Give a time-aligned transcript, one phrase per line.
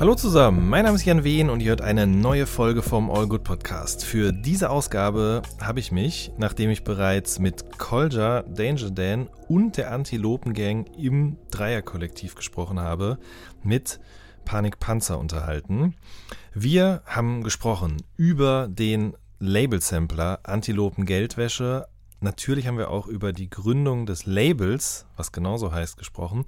[0.00, 3.28] Hallo zusammen, mein Name ist Jan Wehn und ihr hört eine neue Folge vom All
[3.28, 4.02] Good Podcast.
[4.02, 9.92] Für diese Ausgabe habe ich mich, nachdem ich bereits mit Kolja, Danger Dan und der
[9.92, 13.18] Antilopen Gang im Dreierkollektiv gesprochen habe,
[13.62, 14.00] mit
[14.46, 15.94] Panik Panzer unterhalten.
[16.54, 21.88] Wir haben gesprochen über den Label-Sampler Antilopen Geldwäsche,
[22.22, 26.44] Natürlich haben wir auch über die Gründung des Labels, was genauso heißt, gesprochen.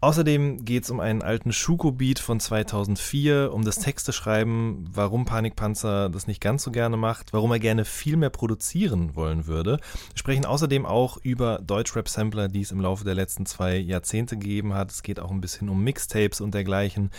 [0.00, 6.28] Außerdem geht es um einen alten Schuko-Beat von 2004, um das Texteschreiben, warum Panikpanzer das
[6.28, 9.78] nicht ganz so gerne macht, warum er gerne viel mehr produzieren wollen würde.
[10.12, 14.74] Wir sprechen außerdem auch über Deutschrap-Sampler, die es im Laufe der letzten zwei Jahrzehnte gegeben
[14.74, 14.92] hat.
[14.92, 17.10] Es geht auch ein bisschen um Mixtapes und dergleichen.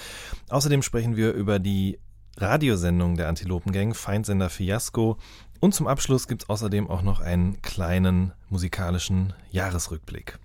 [0.48, 2.00] Außerdem sprechen wir über die
[2.42, 5.18] Radiosendung der Antilopengang, Feindsender Fiasco.
[5.60, 10.40] Und zum Abschluss gibt es außerdem auch noch einen kleinen musikalischen Jahresrückblick.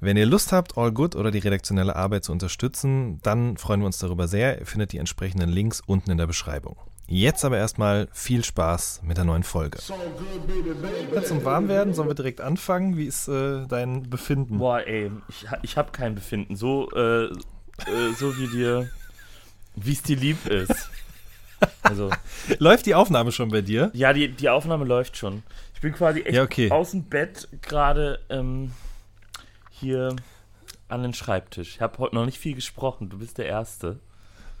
[0.00, 3.86] Wenn ihr Lust habt, All Good oder die redaktionelle Arbeit zu unterstützen, dann freuen wir
[3.86, 4.60] uns darüber sehr.
[4.60, 6.76] Ihr findet die entsprechenden Links unten in der Beschreibung.
[7.08, 9.78] Jetzt aber erstmal viel Spaß mit der neuen Folge.
[9.80, 11.24] So good, baby, baby.
[11.24, 12.96] Zum Warmwerden sollen wir direkt anfangen.
[12.96, 14.58] Wie ist äh, dein Befinden?
[14.58, 16.56] Boah, ey, ich, ich habe kein Befinden.
[16.56, 17.30] So, äh, äh,
[18.18, 18.90] so wie dir,
[19.76, 20.90] wie es dir lieb ist.
[21.82, 22.10] Also,
[22.58, 23.90] Läuft die Aufnahme schon bei dir?
[23.94, 25.42] ja, die, die Aufnahme läuft schon.
[25.74, 26.70] Ich bin quasi echt Ja, okay.
[26.70, 28.72] aus dem Bett gerade ähm,
[29.70, 30.14] hier
[30.88, 31.76] an den Schreibtisch.
[31.76, 33.08] Ich habe heute noch nicht viel gesprochen.
[33.08, 33.98] Du bist der Erste.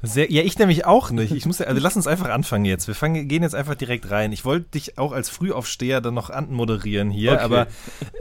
[0.02, 1.32] Sehr, ja, ich nämlich auch nicht.
[1.32, 2.86] Ich muss, ja- also lass uns einfach anfangen jetzt.
[2.86, 4.30] Wir fangen, gehen jetzt einfach direkt rein.
[4.30, 7.42] Ich wollte dich auch als Frühaufsteher dann noch anmoderieren hier, Okay.
[7.42, 7.66] aber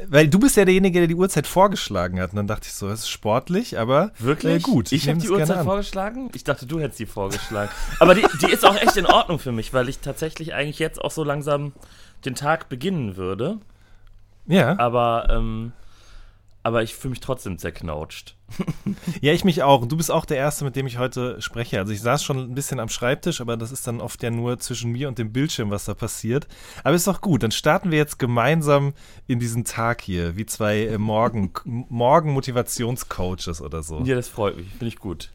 [0.08, 2.32] weil du bist ja derjenige, der die Uhrzeit vorgeschlagen hat.
[2.32, 4.56] Und dann dachte ich so, das ist sportlich, aber Wirklich?
[4.56, 4.92] äh, gut.
[4.94, 6.30] Ich habe nehm die Uhrzeit vorgeschlagen?
[6.34, 7.70] Ich dachte, du hättest die vorgeschlagen.
[8.00, 11.00] Aber die, die ist auch echt in Ordnung für mich, weil ich tatsächlich eigentlich jetzt
[11.04, 11.74] auch so langsam
[12.24, 13.58] den Tag beginnen würde.
[14.48, 15.74] Ja, Aber, ähm,
[16.66, 18.36] aber ich fühle mich trotzdem zerknautscht.
[19.22, 19.84] ja, ich mich auch.
[19.84, 21.78] Und du bist auch der Erste, mit dem ich heute spreche.
[21.78, 24.58] Also ich saß schon ein bisschen am Schreibtisch, aber das ist dann oft ja nur
[24.58, 26.48] zwischen mir und dem Bildschirm, was da passiert.
[26.84, 27.44] Aber ist doch gut.
[27.44, 28.94] Dann starten wir jetzt gemeinsam
[29.28, 34.02] in diesen Tag hier, wie zwei äh, Morgen, Morgen-Motivationscoaches oder so.
[34.04, 34.70] Ja, das freut mich.
[34.70, 35.30] Finde ich gut.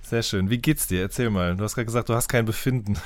[0.00, 0.48] Sehr schön.
[0.48, 1.02] Wie geht's dir?
[1.02, 1.54] Erzähl mal.
[1.54, 2.96] Du hast gerade gesagt, du hast kein Befinden.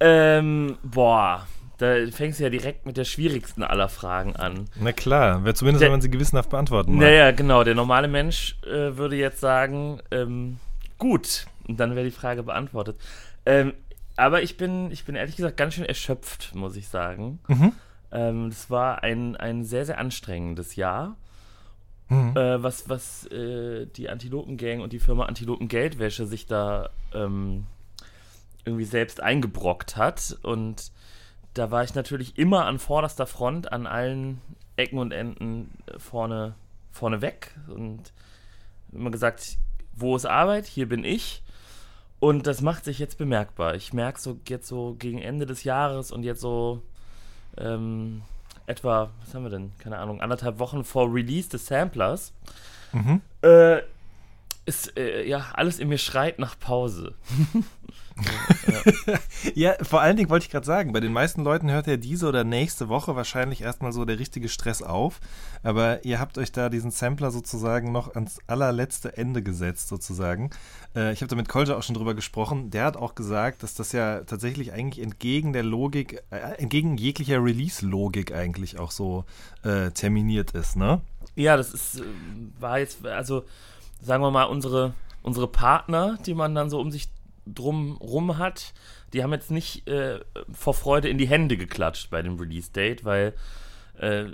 [0.00, 1.46] Ähm, boah,
[1.78, 4.66] da fängst du ja direkt mit der schwierigsten aller Fragen an.
[4.80, 7.02] Na klar, wäre zumindest, Der- wenn man sie gewissenhaft beantworten mag.
[7.02, 7.64] Naja, genau.
[7.64, 10.58] Der normale Mensch äh, würde jetzt sagen, ähm,
[10.98, 11.46] gut.
[11.66, 12.96] Und dann wäre die Frage beantwortet.
[13.46, 13.72] Ähm,
[14.16, 17.40] aber ich bin, ich bin ehrlich gesagt ganz schön erschöpft, muss ich sagen.
[17.48, 17.72] Mhm.
[18.12, 21.16] Ähm, das war ein, ein sehr, sehr anstrengendes Jahr.
[22.10, 22.36] Mhm.
[22.36, 27.64] äh, was, was äh, die Antilopen-Gang und die Firma Antilopen Geldwäsche sich da ähm,
[28.66, 30.36] irgendwie selbst eingebrockt hat.
[30.42, 30.92] Und
[31.54, 34.40] da war ich natürlich immer an vorderster Front, an allen
[34.76, 36.54] Ecken und Enden äh, vorne,
[36.92, 37.52] vorne weg.
[37.68, 38.12] Und
[38.92, 39.56] immer gesagt,
[39.92, 40.66] wo ist Arbeit?
[40.66, 41.42] Hier bin ich.
[42.20, 43.74] Und das macht sich jetzt bemerkbar.
[43.74, 46.82] Ich merke so jetzt so gegen Ende des Jahres und jetzt so
[47.58, 48.22] ähm,
[48.66, 49.72] etwa, was haben wir denn?
[49.78, 52.32] Keine Ahnung, anderthalb Wochen vor Release des Samplers,
[52.92, 53.20] Mhm.
[53.42, 53.78] äh,
[54.66, 57.14] ist äh, ja alles in mir schreit nach Pause.
[59.54, 62.28] Ja, vor allen Dingen wollte ich gerade sagen, bei den meisten Leuten hört ja diese
[62.28, 65.20] oder nächste Woche wahrscheinlich erstmal so der richtige Stress auf.
[65.62, 70.50] Aber ihr habt euch da diesen Sampler sozusagen noch ans allerletzte Ende gesetzt, sozusagen.
[70.94, 72.70] Äh, ich habe da mit Kolja auch schon drüber gesprochen.
[72.70, 77.42] Der hat auch gesagt, dass das ja tatsächlich eigentlich entgegen der Logik, äh, entgegen jeglicher
[77.42, 79.24] Release-Logik eigentlich auch so
[79.62, 81.00] äh, terminiert ist, ne?
[81.34, 82.04] Ja, das ist, äh,
[82.60, 83.44] war jetzt, also
[84.00, 87.08] sagen wir mal, unsere, unsere Partner, die man dann so um sich
[87.46, 88.72] drum rum hat,
[89.12, 90.20] die haben jetzt nicht äh,
[90.52, 93.34] vor Freude in die Hände geklatscht bei dem Release-Date, weil
[93.98, 94.26] äh,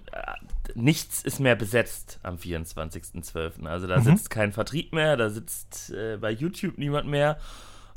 [0.75, 3.67] nichts ist mehr besetzt am 24.12.
[3.67, 7.39] Also da sitzt kein Vertrieb mehr, da sitzt äh, bei YouTube niemand mehr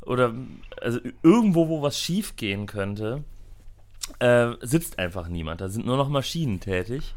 [0.02, 0.34] oder
[0.80, 3.24] also irgendwo, wo was schief gehen könnte,
[4.18, 5.60] äh, sitzt einfach niemand.
[5.60, 7.14] Da sind nur noch Maschinen tätig.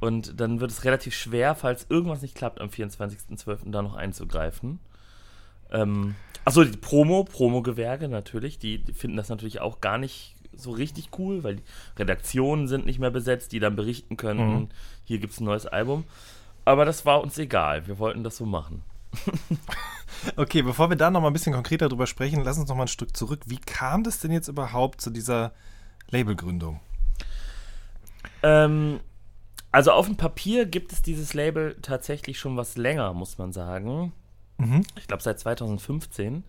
[0.00, 3.70] Und dann wird es relativ schwer, falls irgendwas nicht klappt, am 24.12.
[3.70, 4.78] da noch einzugreifen.
[5.70, 6.14] Ähm,
[6.44, 11.44] achso, die Promo, Promo-Gewerke natürlich, die, finden das natürlich auch gar nicht so richtig cool,
[11.44, 11.62] weil die
[11.98, 14.68] Redaktionen sind nicht mehr besetzt, die dann berichten können, Mhm.
[15.04, 16.04] hier gibt es ein neues Album.
[16.64, 18.82] Aber das war uns egal, wir wollten das so machen.
[20.36, 22.82] Okay, bevor wir da noch mal ein bisschen konkreter drüber sprechen, lass uns noch mal
[22.84, 23.40] ein Stück zurück.
[23.46, 25.52] Wie kam das denn jetzt überhaupt zu dieser
[26.10, 26.80] Labelgründung?
[28.42, 28.98] Ähm,
[29.70, 34.12] Also auf dem Papier gibt es dieses Label tatsächlich schon was länger, muss man sagen.
[34.56, 34.84] Mhm.
[34.96, 36.44] Ich glaube seit 2015.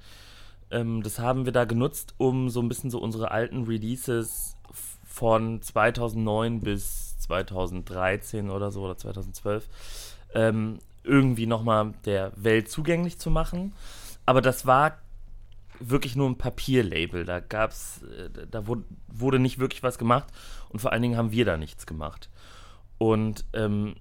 [0.72, 4.56] Ähm, das haben wir da genutzt, um so ein bisschen so unsere alten Releases
[5.04, 9.68] von 2009 bis 2013 oder so oder 2012
[10.34, 13.74] ähm, irgendwie nochmal der Welt zugänglich zu machen.
[14.26, 14.98] Aber das war
[15.80, 17.26] wirklich nur ein Papierlabel.
[17.26, 20.28] Da gab's, äh, da wurde, wurde nicht wirklich was gemacht
[20.70, 22.30] und vor allen Dingen haben wir da nichts gemacht.
[23.00, 23.96] Und ähm,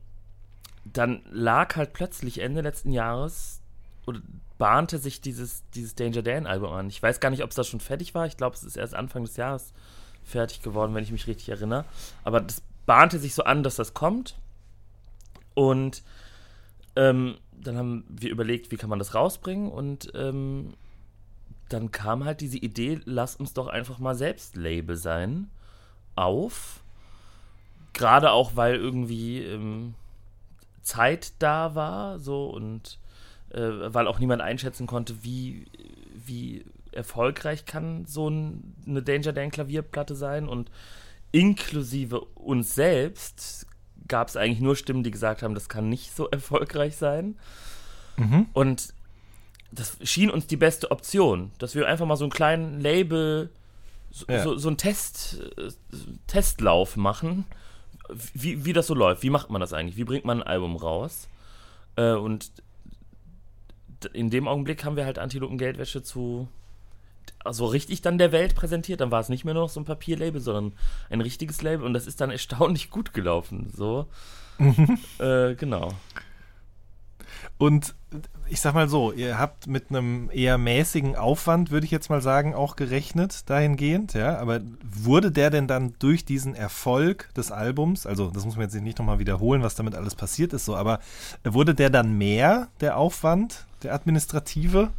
[0.84, 3.62] dann lag halt plötzlich Ende letzten Jahres
[4.06, 4.20] oder
[4.58, 6.88] bahnte sich dieses, dieses Danger Dan Album an.
[6.88, 8.26] Ich weiß gar nicht, ob es da schon fertig war.
[8.26, 9.72] Ich glaube, es ist erst Anfang des Jahres
[10.24, 11.84] fertig geworden, wenn ich mich richtig erinnere.
[12.24, 14.36] Aber das bahnte sich so an, dass das kommt.
[15.54, 16.02] Und
[16.96, 19.70] ähm, dann haben wir überlegt, wie kann man das rausbringen.
[19.70, 20.74] Und ähm,
[21.68, 25.50] dann kam halt diese Idee, lass uns doch einfach mal selbst Label sein,
[26.16, 26.80] auf.
[27.92, 29.94] Gerade auch, weil irgendwie ähm,
[30.82, 32.98] Zeit da war, so und
[33.50, 35.66] äh, weil auch niemand einschätzen konnte, wie,
[36.14, 40.70] wie erfolgreich kann so ein, eine Danger Dan Klavierplatte sein und
[41.32, 43.66] inklusive uns selbst
[44.06, 47.36] gab es eigentlich nur Stimmen, die gesagt haben, das kann nicht so erfolgreich sein.
[48.16, 48.46] Mhm.
[48.52, 48.94] Und
[49.70, 53.50] das schien uns die beste Option, dass wir einfach mal so einen kleinen Label,
[54.10, 54.42] so, Ja.
[54.42, 55.70] so, so einen Test, äh,
[56.26, 57.44] Testlauf machen,
[58.34, 59.22] wie, wie das so läuft.
[59.22, 59.96] Wie macht man das eigentlich?
[59.96, 61.28] Wie bringt man ein Album raus?
[61.96, 62.50] Äh, und
[64.12, 66.48] in dem Augenblick haben wir halt Antilopen Geldwäsche zu
[67.44, 69.00] also richtig dann der Welt präsentiert.
[69.00, 70.72] Dann war es nicht mehr nur noch so ein Papierlabel, sondern
[71.10, 73.70] ein richtiges Label und das ist dann erstaunlich gut gelaufen.
[73.74, 74.06] So.
[75.18, 75.92] Äh, genau.
[77.58, 77.94] Und
[78.50, 82.20] ich sag mal so, ihr habt mit einem eher mäßigen Aufwand, würde ich jetzt mal
[82.20, 84.38] sagen, auch gerechnet dahingehend, ja.
[84.38, 88.74] Aber wurde der denn dann durch diesen Erfolg des Albums, also das muss man jetzt
[88.74, 91.00] nicht nochmal wiederholen, was damit alles passiert ist, so, aber
[91.44, 94.90] wurde der dann mehr, der Aufwand, der administrative,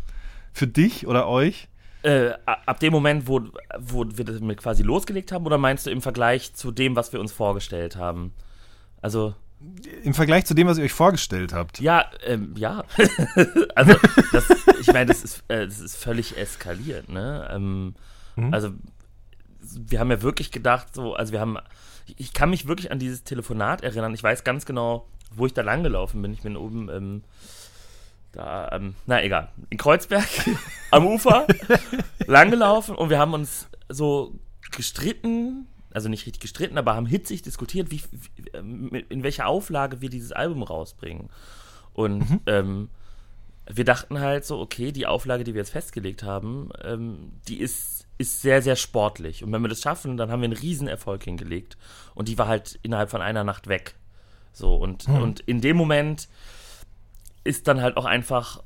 [0.54, 1.68] für dich oder euch?
[2.02, 3.42] Äh, ab dem Moment, wo,
[3.78, 7.20] wo wir das quasi losgelegt haben, oder meinst du im Vergleich zu dem, was wir
[7.20, 8.34] uns vorgestellt haben?
[9.02, 9.36] Also,
[10.04, 11.80] Im Vergleich zu dem, was ihr euch vorgestellt habt.
[11.80, 12.84] ja, ähm, ja.
[13.76, 13.96] also,
[14.32, 14.46] das,
[14.80, 17.50] ich meine, das ist, äh, das ist völlig eskaliert, ne?
[17.52, 17.94] Ähm,
[18.40, 18.54] Mhm.
[18.54, 18.72] Also,
[19.62, 21.58] wir haben ja wirklich gedacht, so, also wir haben,
[22.18, 24.14] ich kann mich wirklich an dieses Telefonat erinnern.
[24.14, 26.34] Ich weiß ganz genau, wo ich da langgelaufen bin.
[26.34, 27.24] Ich bin oben, ähm,
[28.32, 30.28] da, ähm, na egal, in Kreuzberg
[30.92, 31.46] am Ufer
[32.28, 34.34] langgelaufen und wir haben uns so
[34.72, 35.68] gestritten,
[36.00, 40.10] also nicht richtig gestritten, aber haben hitzig diskutiert, wie, wie, ähm, in welcher Auflage wir
[40.10, 41.30] dieses Album rausbringen.
[41.94, 42.90] Und ähm,
[43.70, 48.08] wir dachten halt so, okay, die Auflage, die wir jetzt festgelegt haben, ähm, die ist,
[48.18, 49.44] ist sehr, sehr sportlich.
[49.44, 51.78] Und wenn wir das schaffen, dann haben wir einen Riesenerfolg hingelegt.
[52.16, 53.96] Und die war halt innerhalb von einer Nacht weg.
[54.54, 56.30] So, und, und in dem Moment
[57.44, 58.64] ist dann halt auch einfach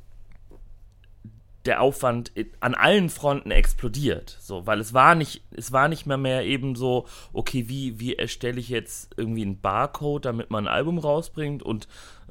[1.65, 4.38] der Aufwand an allen Fronten explodiert.
[4.42, 8.15] So, weil es war nicht, es war nicht mehr mehr eben so, okay, wie, wie
[8.15, 11.88] erstelle ich jetzt irgendwie einen Barcode, damit man ein Album rausbringt und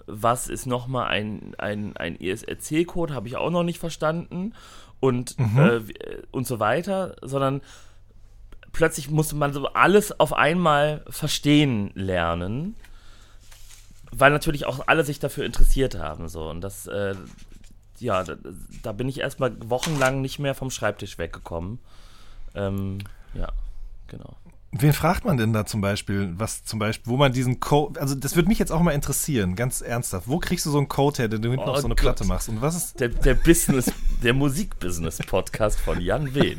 [0.07, 4.53] was ist nochmal ein, ein, ein ESRC-Code, habe ich auch noch nicht verstanden
[5.01, 7.63] und, äh, wie- äh, und so weiter, sondern
[8.73, 12.75] plötzlich musste man so alles auf einmal verstehen lernen,
[14.11, 16.29] weil natürlich auch alle sich dafür interessiert haben.
[16.29, 16.49] So.
[16.51, 17.15] Und das, äh,
[18.03, 18.37] ja, da,
[18.83, 21.79] da bin ich erstmal wochenlang nicht mehr vom Schreibtisch weggekommen.
[22.55, 22.99] Ähm,
[23.35, 23.49] ja,
[24.09, 24.37] genau.
[24.75, 28.15] Wen fragt man denn da zum Beispiel, was zum Beispiel, wo man diesen Code, also
[28.15, 30.29] das würde mich jetzt auch mal interessieren, ganz ernsthaft.
[30.29, 32.03] Wo kriegst du so einen Code her, den du hinten Oh auf so eine Gott.
[32.03, 32.49] Platte machst?
[32.49, 33.93] Und was ist, Der, der Business,
[34.23, 36.59] der Musikbusiness-Podcast von Jan Wehn.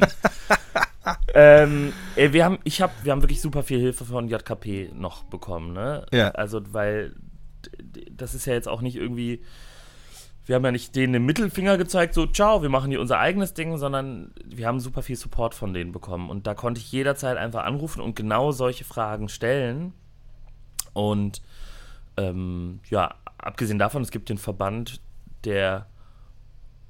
[1.34, 5.24] ähm, ey, wir haben, ich habe, wir haben wirklich super viel Hilfe von JKP noch
[5.24, 6.06] bekommen, ne?
[6.12, 6.30] Ja.
[6.30, 7.16] Also, weil
[8.12, 9.42] das ist ja jetzt auch nicht irgendwie,
[10.46, 13.54] wir haben ja nicht denen den Mittelfinger gezeigt, so, ciao, wir machen hier unser eigenes
[13.54, 16.30] Ding, sondern wir haben super viel Support von denen bekommen.
[16.30, 19.94] Und da konnte ich jederzeit einfach anrufen und genau solche Fragen stellen.
[20.92, 21.42] Und
[22.18, 25.00] ähm, ja, abgesehen davon, es gibt den Verband
[25.46, 25.88] der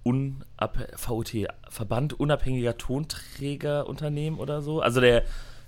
[0.04, 1.34] Unab VUT,
[1.70, 4.82] Verband unabhängiger Tonträgerunternehmen oder so.
[4.82, 5.24] Also der,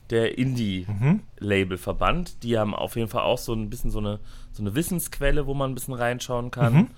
[0.10, 2.44] der Indie-Label-Verband.
[2.44, 4.20] Die haben auf jeden Fall auch so ein bisschen so eine,
[4.52, 6.90] so eine Wissensquelle, wo man ein bisschen reinschauen kann.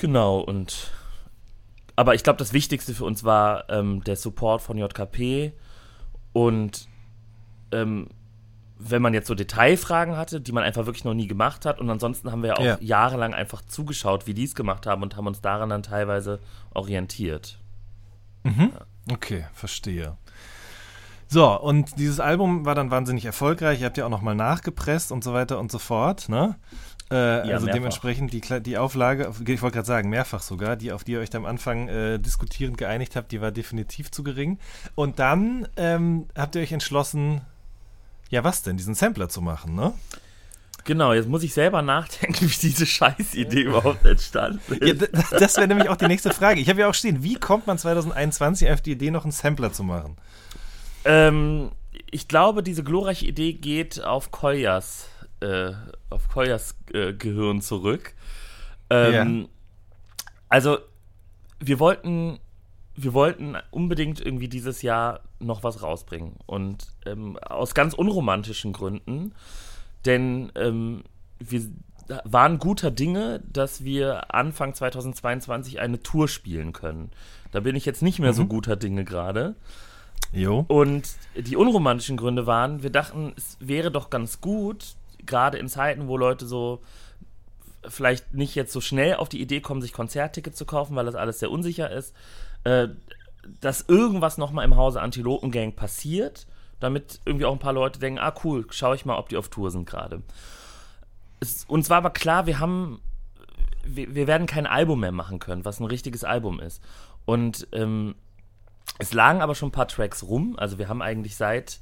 [0.00, 0.90] Genau, und
[1.94, 5.52] aber ich glaube, das Wichtigste für uns war ähm, der Support von JKP
[6.32, 6.88] und
[7.72, 8.08] ähm,
[8.78, 11.80] wenn man jetzt so Detailfragen hatte, die man einfach wirklich noch nie gemacht hat.
[11.80, 12.78] Und ansonsten haben wir auch Ja.
[12.80, 16.40] jahrelang einfach zugeschaut, wie die es gemacht haben und haben uns daran dann teilweise
[16.72, 17.58] orientiert.
[19.12, 20.16] Okay, verstehe.
[21.28, 23.80] So, und dieses Album war dann wahnsinnig erfolgreich.
[23.80, 26.56] Ihr habt ja auch nochmal nachgepresst und so weiter und so fort, ne?
[27.10, 27.72] Äh, also mehrfach.
[27.72, 31.34] dementsprechend die, die Auflage, ich wollte gerade sagen, mehrfach sogar, die, auf die ihr euch
[31.34, 34.58] am Anfang äh, diskutierend geeinigt habt, die war definitiv zu gering.
[34.94, 37.40] Und dann ähm, habt ihr euch entschlossen,
[38.28, 39.92] ja, was denn, diesen Sampler zu machen, ne?
[40.84, 45.02] Genau, jetzt muss ich selber nachdenken, wie diese Scheißidee überhaupt entstanden ist.
[45.02, 46.60] Ja, das wäre nämlich auch die nächste Frage.
[46.60, 49.72] Ich habe ja auch stehen, wie kommt man 2021 auf die Idee, noch einen Sampler
[49.72, 50.16] zu machen?
[51.04, 51.70] Ähm,
[52.10, 55.08] ich glaube, diese glorreiche Idee geht auf Koljas,
[55.40, 55.72] äh,
[56.10, 58.14] auf Koljas äh, Gehirn zurück.
[58.90, 59.48] Ähm,
[60.48, 60.78] Also,
[61.60, 62.40] wir wollten,
[62.96, 66.36] wir wollten unbedingt irgendwie dieses Jahr noch was rausbringen.
[66.46, 69.32] Und ähm, aus ganz unromantischen Gründen.
[70.04, 71.04] Denn ähm,
[71.38, 71.62] wir
[72.24, 77.10] waren guter Dinge, dass wir Anfang 2022 eine Tour spielen können.
[77.52, 79.54] Da bin ich jetzt nicht mehr so guter Dinge gerade.
[80.32, 80.64] Jo.
[80.68, 84.94] Und die unromantischen Gründe waren, wir dachten, es wäre doch ganz gut,
[85.26, 86.80] gerade in Zeiten, wo Leute so
[87.88, 91.14] vielleicht nicht jetzt so schnell auf die Idee kommen, sich Konzerttickets zu kaufen, weil das
[91.14, 92.14] alles sehr unsicher ist,
[92.64, 92.88] äh,
[93.60, 96.46] dass irgendwas nochmal im Hause Antilopengang passiert,
[96.78, 99.48] damit irgendwie auch ein paar Leute denken, ah cool, schau ich mal, ob die auf
[99.48, 100.22] Tour sind gerade.
[101.68, 103.00] Uns war aber klar, wir haben,
[103.84, 106.82] wir, wir werden kein Album mehr machen können, was ein richtiges Album ist.
[107.24, 108.14] Und ähm,
[108.98, 110.56] es lagen aber schon ein paar Tracks rum.
[110.58, 111.80] Also wir haben eigentlich seit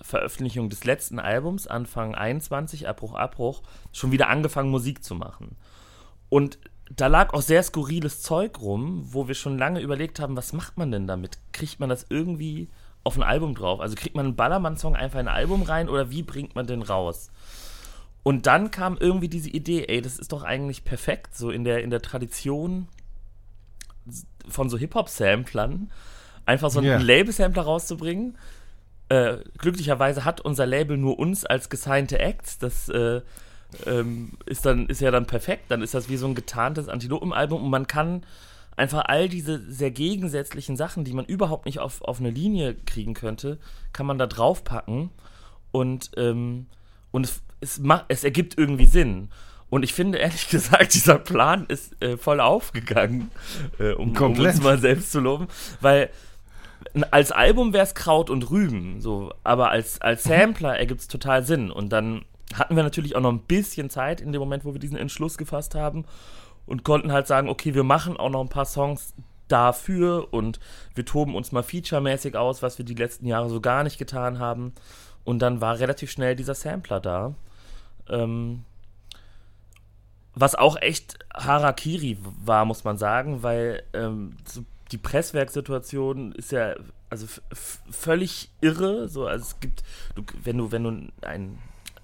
[0.00, 5.56] Veröffentlichung des letzten Albums, Anfang 21, Abbruch, Abbruch, schon wieder angefangen, Musik zu machen.
[6.28, 6.58] Und
[6.94, 10.76] da lag auch sehr skurriles Zeug rum, wo wir schon lange überlegt haben, was macht
[10.76, 11.38] man denn damit?
[11.52, 12.68] Kriegt man das irgendwie
[13.04, 13.80] auf ein Album drauf?
[13.80, 16.82] Also kriegt man einen Ballermann-Song einfach in ein Album rein oder wie bringt man den
[16.82, 17.30] raus?
[18.22, 21.82] Und dann kam irgendwie diese Idee, ey, das ist doch eigentlich perfekt, so in der,
[21.82, 22.88] in der Tradition
[24.48, 25.90] von so Hip-Hop-Samplern,
[26.46, 26.98] einfach so einen Ja.
[26.98, 28.36] Label-Sampler rauszubringen.
[29.08, 32.58] Äh, glücklicherweise hat unser Label nur uns als gesignte Acts.
[32.58, 33.20] Das äh,
[33.86, 35.64] ähm, ist dann ist ja dann perfekt.
[35.68, 38.24] Dann ist das wie so ein getarntes Antilopen-Album und man kann
[38.76, 43.14] einfach all diese sehr gegensätzlichen Sachen, die man überhaupt nicht auf, auf eine Linie kriegen
[43.14, 43.58] könnte,
[43.92, 45.10] kann man da draufpacken
[45.70, 46.66] und, ähm,
[47.10, 49.28] und es, es, macht, es ergibt irgendwie Sinn.
[49.70, 53.30] Und ich finde, ehrlich gesagt, dieser Plan ist äh, voll aufgegangen,
[53.78, 55.48] äh, um, um uns mal selbst zu loben,
[55.80, 56.10] weil
[57.10, 61.44] als Album wäre es Kraut und Rüben, so, aber als, als Sampler ergibt es total
[61.44, 61.70] Sinn.
[61.70, 64.80] Und dann hatten wir natürlich auch noch ein bisschen Zeit in dem Moment, wo wir
[64.80, 66.04] diesen Entschluss gefasst haben
[66.66, 69.14] und konnten halt sagen, okay, wir machen auch noch ein paar Songs
[69.48, 70.60] dafür und
[70.94, 74.38] wir toben uns mal featuremäßig aus, was wir die letzten Jahre so gar nicht getan
[74.38, 74.72] haben.
[75.24, 77.34] Und dann war relativ schnell dieser Sampler da.
[78.08, 78.64] Ähm,
[80.34, 86.74] was auch echt Harakiri war, muss man sagen, weil ähm, so die Presswerksituation ist ja
[87.10, 87.26] also
[87.90, 89.08] völlig irre.
[89.08, 89.82] So, also es gibt,
[90.14, 90.90] du, wenn du, wenn du
[91.26, 91.58] ein,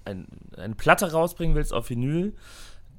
[0.05, 2.33] ein, eine Platte rausbringen willst auf Vinyl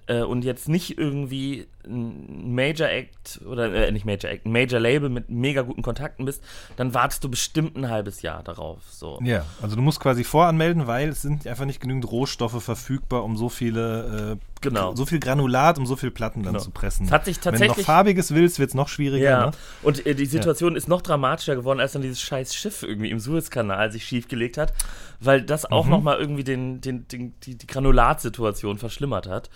[0.06, 4.80] äh, und jetzt nicht irgendwie ein Major Act oder äh, nicht Major Act, ein Major
[4.80, 6.42] Label mit mega guten Kontakten bist,
[6.76, 8.80] dann wartest du bestimmt ein halbes Jahr darauf.
[8.90, 9.18] So.
[9.22, 13.36] Ja, also du musst quasi voranmelden, weil es sind einfach nicht genügend Rohstoffe verfügbar, um
[13.36, 14.94] so viele, äh, Genau.
[14.94, 16.64] so viel Granulat, um so viel Platten dann Genau.
[16.64, 17.06] zu pressen.
[17.06, 19.28] Es hat sich Wenn du noch tatsächlich- farbiges willst, wird es noch schwieriger.
[19.30, 19.52] Ja, Ne?
[19.82, 23.20] und äh, die Situation ist noch dramatischer geworden, als dann dieses scheiß Schiff irgendwie im
[23.20, 24.72] Suezkanal sich schiefgelegt hat,
[25.20, 25.90] weil das auch Mhm.
[25.90, 29.50] noch mal irgendwie den, den, den, die, die Granulatsituation verschlimmert hat.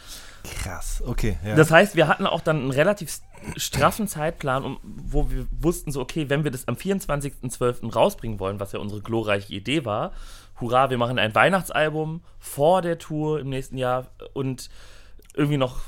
[0.62, 1.38] Krass, okay.
[1.44, 1.56] Ja.
[1.56, 3.18] Das heißt, wir hatten auch dann einen relativ
[3.56, 7.92] straffen Zeitplan, um, wo wir wussten so, okay, wenn wir das am 24.12.
[7.92, 10.12] rausbringen wollen, was ja unsere glorreiche Idee war,
[10.60, 14.70] hurra, wir machen ein Weihnachtsalbum vor der Tour im nächsten Jahr und
[15.36, 15.80] irgendwie noch,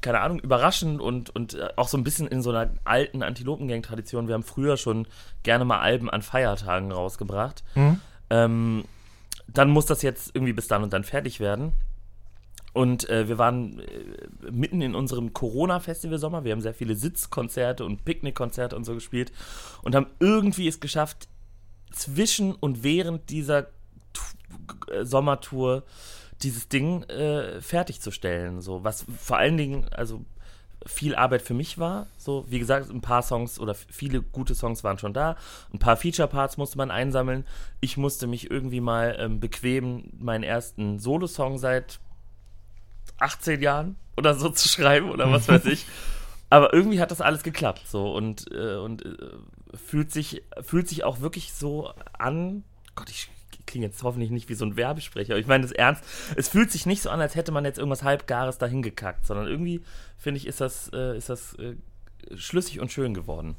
[0.00, 4.26] keine Ahnung, überraschend und, und äh, auch so ein bisschen in so einer alten Antilopengang-Tradition.
[4.26, 5.06] Wir haben früher schon
[5.42, 7.62] gerne mal Alben an Feiertagen rausgebracht.
[7.74, 8.00] Mhm.
[8.30, 8.84] Ähm,
[9.46, 11.72] dann muss das jetzt irgendwie bis dann und dann fertig werden.
[12.72, 16.44] Und äh, wir waren äh, mitten in unserem Corona-Festival-Sommer.
[16.44, 19.32] Wir haben sehr viele Sitzkonzerte und Picknickkonzerte und so gespielt
[19.82, 21.28] und haben irgendwie es geschafft,
[21.92, 23.66] zwischen und während dieser
[24.88, 25.82] äh, Sommertour
[26.42, 28.60] dieses Ding äh, fertigzustellen.
[28.60, 30.24] So, was vor allen Dingen, also
[30.86, 32.06] viel Arbeit für mich war.
[32.16, 35.36] So, wie gesagt, ein paar Songs oder viele gute Songs waren schon da.
[35.72, 37.44] Ein paar Feature-Parts musste man einsammeln.
[37.80, 42.00] Ich musste mich irgendwie mal ähm, bequemen, meinen ersten Solo-Song seit
[43.18, 45.86] 18 Jahren oder so zu schreiben oder was weiß ich.
[46.50, 49.16] Aber irgendwie hat das alles geklappt so und, äh, und äh,
[49.86, 52.64] fühlt, sich, fühlt sich auch wirklich so an.
[52.96, 53.30] Gott, ich
[53.70, 56.04] klinge jetzt hoffentlich nicht wie so ein Werbesprecher, aber ich meine das ernst.
[56.36, 59.46] Es fühlt sich nicht so an, als hätte man jetzt irgendwas halbgares dahin gekackt, sondern
[59.46, 59.82] irgendwie
[60.18, 61.76] finde ich, ist das, äh, ist das äh,
[62.36, 63.56] schlüssig und schön geworden.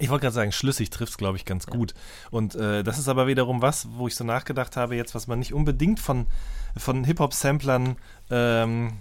[0.00, 1.94] Ich wollte gerade sagen, schlüssig trifft es, glaube ich, ganz gut.
[2.32, 5.38] Und äh, das ist aber wiederum was, wo ich so nachgedacht habe, jetzt, was man
[5.38, 6.26] nicht unbedingt von,
[6.76, 7.96] von Hip-Hop-Samplern,
[8.28, 8.94] ähm,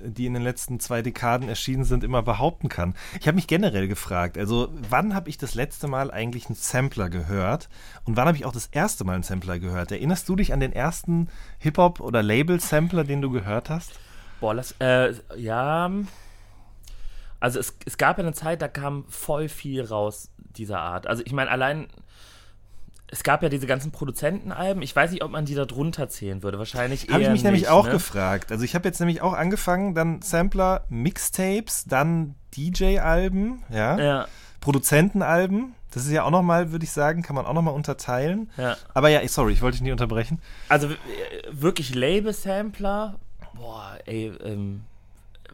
[0.00, 2.94] die in den letzten zwei Dekaden erschienen sind, immer behaupten kann.
[3.20, 7.08] Ich habe mich generell gefragt, also wann habe ich das letzte Mal eigentlich einen Sampler
[7.08, 7.68] gehört
[8.04, 9.92] und wann habe ich auch das erste Mal einen Sampler gehört?
[9.92, 13.92] Erinnerst du dich an den ersten Hip-Hop- oder Label-Sampler, den du gehört hast?
[14.40, 15.90] Boah, lass, äh, ja.
[17.40, 21.06] Also es, es gab ja eine Zeit, da kam voll viel raus dieser Art.
[21.06, 21.88] Also ich meine, allein,
[23.08, 24.82] es gab ja diese ganzen Produzentenalben.
[24.82, 26.58] Ich weiß nicht, ob man die da drunter zählen würde.
[26.58, 27.92] Wahrscheinlich eher Habe ich mich nämlich nicht, auch ne?
[27.92, 28.50] gefragt.
[28.50, 34.28] Also ich habe jetzt nämlich auch angefangen, dann Sampler, Mixtapes, dann DJ-Alben, ja, Ja,
[34.60, 35.74] Produzentenalben.
[35.92, 38.50] Das ist ja auch nochmal, würde ich sagen, kann man auch nochmal unterteilen.
[38.56, 38.76] ja.
[38.92, 40.40] Aber ja, sorry, ich wollte dich nicht unterbrechen.
[40.68, 40.96] Also äh,
[41.50, 43.14] wirklich Label-Sampler.
[43.54, 44.82] Boah, ey, ähm,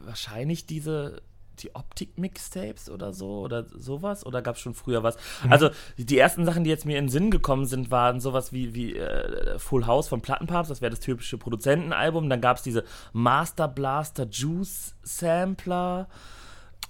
[0.05, 1.21] wahrscheinlich diese
[1.63, 5.17] die Optik-Mixtapes oder so oder sowas oder gab es schon früher was?
[5.49, 8.75] Also die ersten Sachen, die jetzt mir in den Sinn gekommen sind, waren sowas wie,
[8.75, 12.29] wie äh, Full House von Plattenpapst, das wäre das typische Produzentenalbum.
[12.29, 16.09] Dann gab es diese Master Blaster Juice Sampler.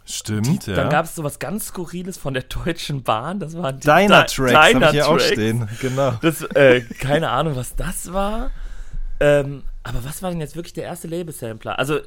[0.05, 3.38] Stimmt, Dann gab es sowas ganz Skurriles von der Deutschen Bahn.
[3.38, 5.69] Das waren die Diner Di- Tracks habe ich hier auch stehen.
[5.81, 6.14] Genau.
[6.23, 8.50] Das, äh, keine Ahnung, was das war.
[9.21, 11.79] Ähm, aber was war denn jetzt wirklich der erste Label-Sampler?
[11.79, 12.00] Also,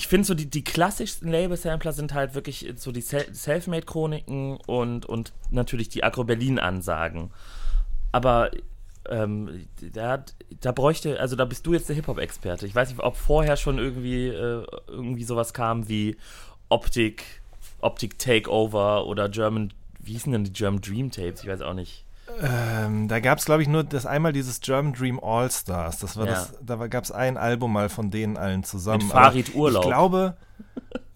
[0.00, 5.04] ich finde so, die, die klassischsten Label-Sampler sind halt wirklich so die Sel- Selfmade-Chroniken und,
[5.04, 7.30] und natürlich die Agro-Berlin-Ansagen.
[8.10, 8.50] Aber
[9.10, 10.24] ähm, da,
[10.62, 12.66] da bräuchte, also da bist du jetzt der Hip-Hop-Experte.
[12.66, 16.16] Ich weiß nicht, ob vorher schon irgendwie, äh, irgendwie sowas kam wie
[16.70, 17.42] Optik,
[17.82, 21.42] Optik Takeover oder German, wie hießen denn die German Dream Tapes?
[21.42, 22.06] Ich weiß auch nicht.
[22.42, 25.98] Ähm, da gab es, glaube ich, nur das einmal dieses German Dream All Stars.
[25.98, 26.32] Das war Ja.
[26.32, 29.04] das, da gab es ein Album mal von denen allen zusammen.
[29.04, 29.84] Mit Farid Urlaub.
[29.84, 30.36] Ich glaube.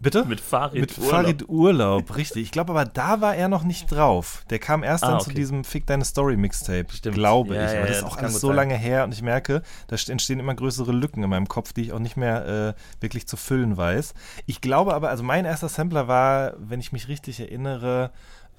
[0.01, 0.27] Bitte?
[0.27, 1.11] Mit Farid Mit Urlaub.
[1.11, 2.43] Farid Urlaub, richtig.
[2.43, 4.45] Ich glaube aber, da war er noch nicht drauf.
[4.51, 5.37] Der kam erst Ah, dann zu okay.
[5.37, 7.15] diesem Fick Deine Story Mixtape, Stimmt.
[7.15, 7.73] glaube Ja, ich.
[7.73, 8.57] ja, aber das ja, ist das auch kann alles so sein.
[8.57, 11.81] lange her und ich merke, da st- entstehen immer größere Lücken in meinem Kopf, die
[11.83, 14.13] ich auch nicht mehr äh, wirklich zu füllen weiß.
[14.45, 18.11] Ich glaube aber, also mein erster Sampler war, wenn ich mich richtig erinnere,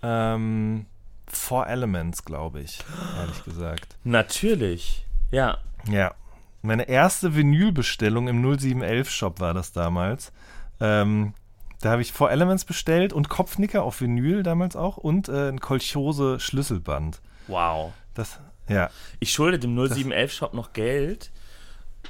[0.02, 0.88] ähm,
[1.28, 2.80] Four Elements, glaube ich,
[3.20, 3.98] ehrlich gesagt.
[4.04, 5.06] Natürlich.
[5.32, 5.58] Ja.
[5.90, 6.14] Ja.
[6.62, 10.32] Meine erste Vinylbestellung im 0711-Shop war das damals.
[10.80, 11.34] Ähm,
[11.82, 15.60] da habe ich Four Elements bestellt und Kopfnicker auf Vinyl damals auch und äh, ein
[15.60, 17.22] Kolchose-Schlüsselband.
[17.48, 17.94] Wow.
[18.14, 18.90] Das, ja.
[19.20, 21.32] Ich schulde dem 0711-Shop noch Geld,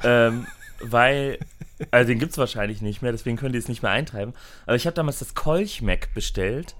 [0.03, 0.47] ähm,
[0.79, 1.39] weil,
[1.91, 4.33] also den gibt es wahrscheinlich nicht mehr, deswegen können die es nicht mehr eintreiben.
[4.65, 6.75] Aber ich habe damals das Kolch-Mac bestellt.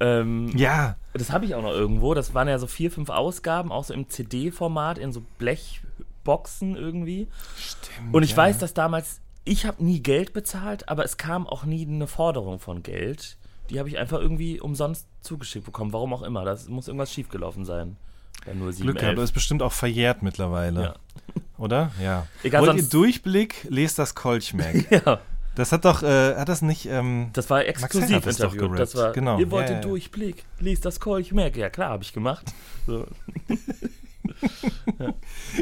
[0.00, 0.96] Ähm, Ja.
[1.14, 2.14] Das habe ich auch noch irgendwo.
[2.14, 7.26] Das waren ja so vier, fünf Ausgaben, auch so im CD-Format, in so Blechboxen irgendwie.
[7.56, 8.14] Stimmt.
[8.14, 8.36] Und ich ja.
[8.36, 12.60] weiß, dass damals, ich habe nie Geld bezahlt, aber es kam auch nie eine Forderung
[12.60, 13.36] von Geld.
[13.70, 16.44] Die habe ich einfach irgendwie umsonst zugeschickt bekommen, warum auch immer.
[16.44, 17.96] Das muss irgendwas schiefgelaufen sein.
[18.46, 20.82] Bei nur Glück gehabt, ist bestimmt auch verjährt mittlerweile.
[20.82, 20.94] Ja.
[21.58, 21.90] Oder?
[22.00, 22.26] Ja.
[22.42, 24.86] Egal, Wollt ihr Durchblick, lest das Kolchmac.
[25.04, 25.18] Ja,
[25.58, 28.78] das hat doch, äh, hat das nicht, ähm, das war exklusiv das gerappt.
[28.78, 29.88] Das war, Genau, ihr wollt ja, den ja.
[29.88, 31.56] Durchblick, liest das Kolch Mac.
[31.56, 32.46] Ja klar, habe ich gemacht.
[32.86, 33.06] So.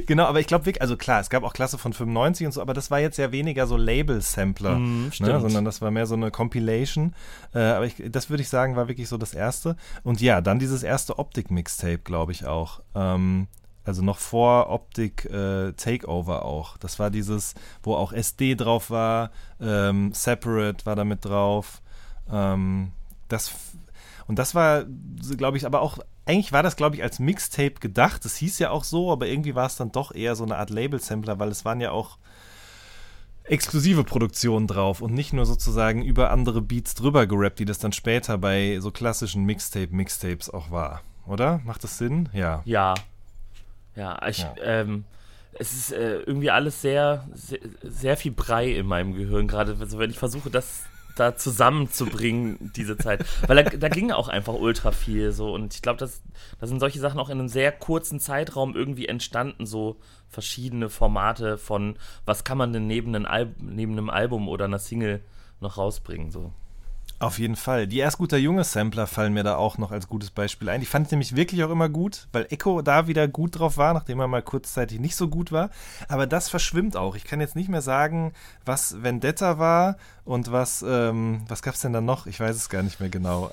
[0.06, 2.60] Genau, aber ich glaube wirklich, also klar, es gab auch Klasse von 95 und so,
[2.60, 6.14] aber das war jetzt ja weniger so Label-Sampler, Mm, ne, sondern das war mehr so
[6.14, 7.14] eine Compilation.
[7.54, 9.76] Äh, aber ich, das würde ich sagen, war wirklich so das erste.
[10.02, 12.80] Und ja, dann dieses erste Optik-Mixtape, glaube ich auch.
[12.94, 13.46] Ähm,
[13.86, 16.76] also noch vor Optik äh, Takeover auch.
[16.78, 21.80] Das war dieses, wo auch SD drauf war, ähm, Separate war da mit drauf.
[22.30, 22.92] Ähm,
[23.28, 23.52] das
[24.26, 24.84] und das war,
[25.36, 28.24] glaube ich, aber auch, eigentlich war das, glaube ich, als Mixtape gedacht.
[28.24, 30.70] Das hieß ja auch so, aber irgendwie war es dann doch eher so eine Art
[30.70, 32.18] Label-Sampler, weil es waren ja auch
[33.44, 37.92] exklusive Produktionen drauf und nicht nur sozusagen über andere Beats drüber gerappt, die das dann
[37.92, 41.02] später bei so klassischen Mixtape-Mixtapes auch war.
[41.26, 41.60] Oder?
[41.64, 42.28] Macht das Sinn?
[42.32, 42.62] Ja.
[42.64, 42.94] Ja.
[43.96, 44.54] Ja, ich, Ja.
[44.60, 45.04] Ähm,
[45.58, 49.98] es ist äh, irgendwie alles sehr, sehr, sehr viel Brei in meinem Gehirn, gerade also
[49.98, 50.84] wenn ich versuche, das
[51.16, 53.24] da zusammenzubringen, diese Zeit.
[53.46, 56.22] Weil da, da ging auch einfach ultra viel so und ich glaube, dass
[56.60, 59.96] da sind solche Sachen auch in einem sehr kurzen Zeitraum irgendwie entstanden, so
[60.28, 64.78] verschiedene Formate von was kann man denn neben, einem Al neben einem Album oder einer
[64.78, 65.22] Single
[65.60, 66.52] noch rausbringen, so.
[67.18, 67.86] Auf jeden Fall.
[67.86, 70.80] Die erst guter junge Sampler fallen mir da auch noch als gutes Beispiel ein.
[70.80, 73.94] Die fand ich nämlich wirklich auch immer gut, weil Echo da wieder gut drauf war,
[73.94, 75.70] nachdem er mal kurzzeitig nicht so gut war.
[76.08, 77.16] Aber das verschwimmt auch.
[77.16, 78.34] Ich kann jetzt nicht mehr sagen,
[78.66, 82.26] was Vendetta war und was, ähm, was gab's denn da noch?
[82.26, 83.50] Ich weiß es gar nicht mehr genau.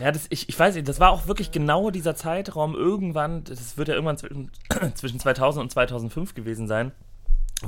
[0.00, 3.76] Ja, das, ich, ich weiß nicht, das war auch wirklich genau dieser Zeitraum irgendwann, das
[3.76, 6.90] wird ja irgendwann zwischen 2000 und 2005 gewesen sein,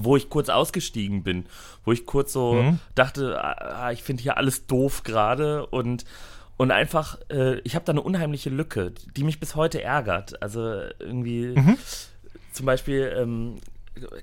[0.01, 1.47] wo ich kurz ausgestiegen bin,
[1.85, 2.79] wo ich kurz so Mhm.
[2.95, 6.05] dachte, ah, ich finde hier alles doof gerade und,
[6.59, 10.41] Und einfach, äh, ich habe da eine unheimliche Lücke, die mich bis heute ärgert.
[10.41, 10.61] Also
[10.99, 11.77] irgendwie, Mhm.
[12.51, 13.57] zum Beispiel, ähm,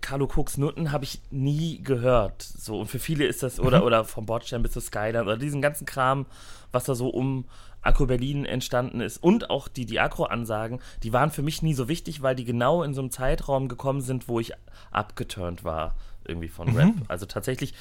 [0.02, 2.42] Carlo Cooks Nutten habe ich nie gehört.
[2.42, 5.62] So, und für viele ist das, oder, oder vom Bordstein bis zu Skyline, oder diesen
[5.62, 6.26] ganzen Kram,
[6.72, 7.46] was da so um
[7.84, 9.22] Akku Berlin entstanden ist.
[9.22, 12.84] Und auch die, die Akro-Ansagen, die waren für mich nie so wichtig, weil die genau
[12.84, 14.54] in so einem Zeitraum gekommen sind, wo ich
[14.92, 16.94] abgeturnt war, irgendwie von Rap.
[17.08, 17.74] Also tatsächlich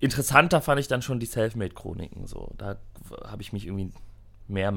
[0.00, 2.26] interessanter fand ich dann schon die Selfmade-Chroniken.
[2.26, 2.76] So, da
[3.24, 3.92] habe ich mich irgendwie
[4.46, 4.74] mehr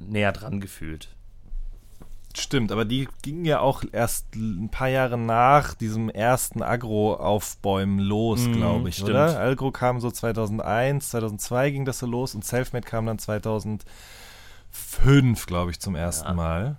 [0.00, 1.08] näher dran gefühlt.
[2.34, 8.40] Stimmt, aber die gingen ja auch erst ein paar Jahre nach diesem ersten Agro-Aufbäumen los,
[8.40, 9.10] Mhm, glaube ich, stimmt.
[9.10, 9.38] oder?
[9.38, 13.84] Agro kam so 2001, 2002 ging das so los und Selfmade kam dann 2005,
[15.46, 16.34] glaube ich, zum ersten Ja.
[16.34, 16.76] Mal.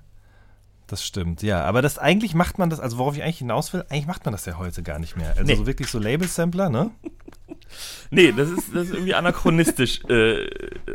[0.94, 1.64] Das stimmt, ja.
[1.64, 4.32] Aber das eigentlich macht man das, also worauf ich eigentlich hinaus will, eigentlich macht man
[4.32, 5.30] das ja heute gar nicht mehr.
[5.32, 5.56] Also Nee.
[5.56, 6.92] so wirklich so Label-Sampler, ne?
[8.12, 10.02] Nee, das ist, das ist irgendwie anachronistisch.
[10.08, 10.48] äh,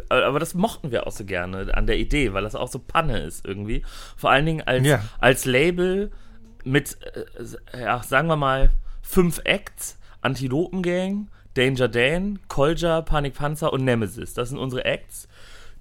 [0.08, 3.18] aber das mochten wir auch so gerne an der Idee, weil das auch so Panne
[3.22, 3.82] ist irgendwie.
[4.16, 5.00] Vor allen Dingen als, Ja.
[5.18, 6.12] als Label
[6.62, 6.96] mit,
[7.72, 8.70] äh, ja, sagen wir mal,
[9.02, 14.34] fünf Acts, Antilopengang, Danger Dan, Kolja, Panikpanzer und Nemesis.
[14.34, 15.26] Das sind unsere Acts,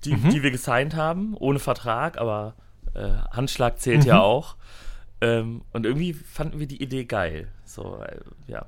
[0.06, 2.56] die, die wir gesigned haben, ohne Vertrag, aber
[2.98, 4.56] äh, Handschlag zählt ja auch.
[5.22, 7.48] Ähm, und irgendwie fanden wir die Idee geil.
[7.66, 8.66] So, äh, ja,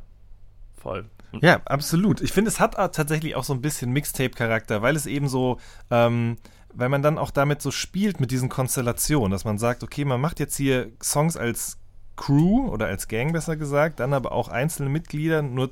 [0.78, 1.06] voll.
[1.42, 2.22] Ja, absolut.
[2.22, 5.60] Ich finde, es hat tatsächlich auch so ein bisschen Mixtape-Charakter, weil es eben so,
[5.92, 6.38] ähm,
[6.74, 10.22] weil man dann auch damit so spielt mit diesen Konstellationen, dass man sagt, okay, man
[10.22, 11.78] macht jetzt hier Songs als
[12.16, 15.70] Crew oder als Gang besser gesagt, dann aber auch einzelne Mitglieder, nur,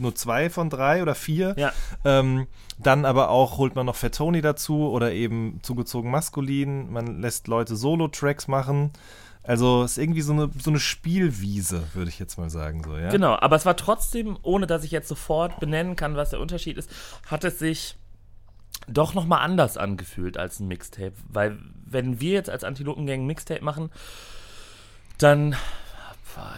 [0.00, 1.54] nur zwei von drei oder vier.
[1.56, 1.72] Ja.
[2.04, 2.46] Ähm,
[2.78, 6.92] dann aber auch holt man noch Fat Tony dazu oder eben zugezogen maskulin.
[6.92, 8.92] Man lässt Leute Solo-Tracks machen.
[9.42, 12.82] Also es ist irgendwie so eine, so eine Spielwiese, würde ich jetzt mal sagen.
[12.82, 13.10] So, ja?
[13.10, 16.78] Genau, aber es war trotzdem, ohne dass ich jetzt sofort benennen kann, was der Unterschied
[16.78, 16.90] ist,
[17.26, 17.96] hat es sich
[18.88, 21.12] doch nochmal anders angefühlt als ein Mixtape.
[21.28, 23.90] Weil, wenn wir jetzt als Antilopengang ein Mixtape machen,
[25.18, 25.54] dann.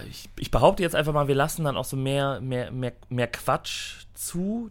[0.08, 3.26] Ich, ich behaupte jetzt einfach mal, wir lassen dann auch so mehr, mehr, mehr, mehr
[3.28, 4.70] Quatsch zu.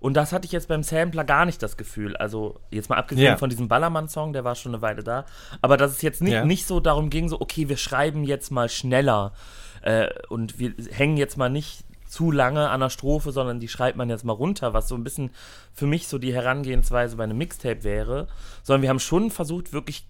[0.00, 2.14] Und das hatte ich jetzt beim Sampler gar nicht das Gefühl.
[2.18, 3.36] Also, jetzt mal abgesehen Ja.
[3.38, 5.24] von diesem Ballermann-Song, der war schon eine Weile da.
[5.62, 6.44] Aber dass es jetzt nicht, Ja.
[6.44, 9.32] nicht so darum ging, so, okay, wir schreiben jetzt mal schneller
[9.80, 13.96] äh, und wir hängen jetzt mal nicht zu lange an der Strophe, sondern die schreibt
[13.96, 15.30] man jetzt mal runter, was so ein bisschen
[15.72, 18.28] für mich so die Herangehensweise bei einem Mixtape wäre.
[18.62, 20.06] Sondern wir haben schon versucht, wirklich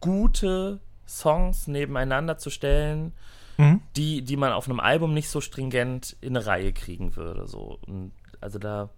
[0.00, 3.12] gute Songs nebeneinander zu stellen,
[3.56, 3.80] Mhm.
[3.96, 7.46] die, die man auf einem Album nicht so stringent in eine Reihe kriegen würde.
[7.46, 7.78] So.
[7.86, 8.88] Und also da.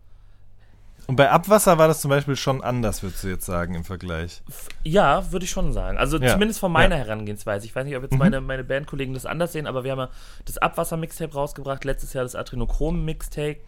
[1.08, 4.42] Und bei Abwasser war das zum Beispiel schon anders, würdest du jetzt sagen, im Vergleich.
[4.82, 5.98] Ja, würde ich schon sagen.
[5.98, 6.32] Also Ja.
[6.32, 7.02] zumindest von meiner Ja.
[7.02, 7.06] Mhm.
[7.08, 7.66] Herangehensweise.
[7.66, 10.10] Ich weiß nicht, ob jetzt meine, meine Bandkollegen das anders sehen, aber wir haben ja
[10.46, 13.58] das Abwasser-Mixtape rausgebracht, letztes Jahr das Adrenochrom-Mixtape.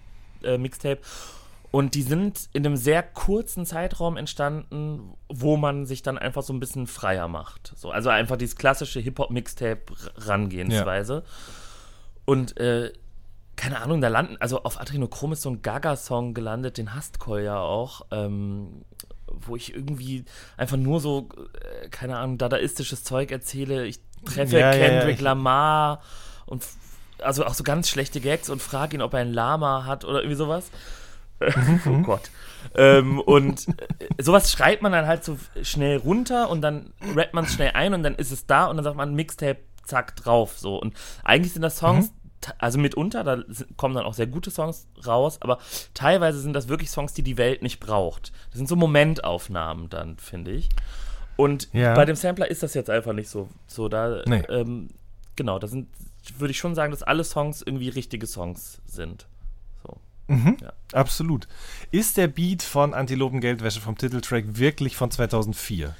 [0.42, 1.00] Äh, Mixtape.
[1.70, 6.54] Und die sind in einem sehr kurzen Zeitraum entstanden, wo man sich dann einfach so
[6.54, 7.74] ein bisschen freier macht.
[7.76, 11.24] So, also einfach dieses klassische Hip-Hop-Mixtape-Rangehensweise.
[12.24, 12.92] Und äh,
[13.56, 17.44] keine Ahnung, da landen, also auf Adrenochrom ist so ein Gaga-Song gelandet, den hasst Cole
[17.44, 18.84] ja auch, ähm,
[19.26, 20.24] wo ich irgendwie
[20.56, 21.28] einfach nur so,
[21.82, 23.84] äh, keine Ahnung, dadaistisches Zeug erzähle.
[23.86, 26.02] Ich treffe Ja, ja, ja, Kendrick ich- Lamar
[26.46, 26.64] und
[27.20, 30.20] also auch so ganz schlechte Gags und frage ihn, ob er ein Lama hat oder
[30.20, 30.70] irgendwie sowas.
[31.86, 32.30] oh Gott.
[32.74, 37.44] ähm, und äh, sowas schreibt man dann halt so schnell runter und dann rappt man
[37.44, 40.58] es schnell ein und dann ist es da und dann sagt man Mixtape, zack, drauf.
[40.58, 40.80] So.
[40.80, 43.42] Und eigentlich sind das Songs, t- also mitunter, da
[43.76, 45.58] kommen dann auch sehr gute Songs raus, aber
[45.94, 48.32] teilweise sind das wirklich Songs, die die Welt nicht braucht.
[48.50, 50.68] Das sind so Momentaufnahmen dann, finde ich.
[51.36, 51.94] Und Ja.
[51.94, 53.48] bei dem Sampler ist das jetzt einfach nicht so.
[53.68, 54.42] So, da, Nee.
[54.48, 54.88] ähm,
[55.36, 55.88] genau, da sind,
[56.36, 59.26] würde ich schon sagen, dass alle Songs irgendwie richtige Songs sind.
[60.28, 60.64] So.
[60.64, 60.72] Ja.
[60.92, 61.48] Absolut.
[61.90, 65.94] Ist der Beat von Antilopen Geldwäsche vom Titeltrack wirklich von 2004?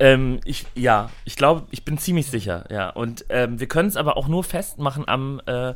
[0.00, 2.90] Ähm, ich, ja, ich glaube, ich bin ziemlich sicher, ja.
[2.90, 5.74] Und ähm, wir können es aber auch nur festmachen am, äh,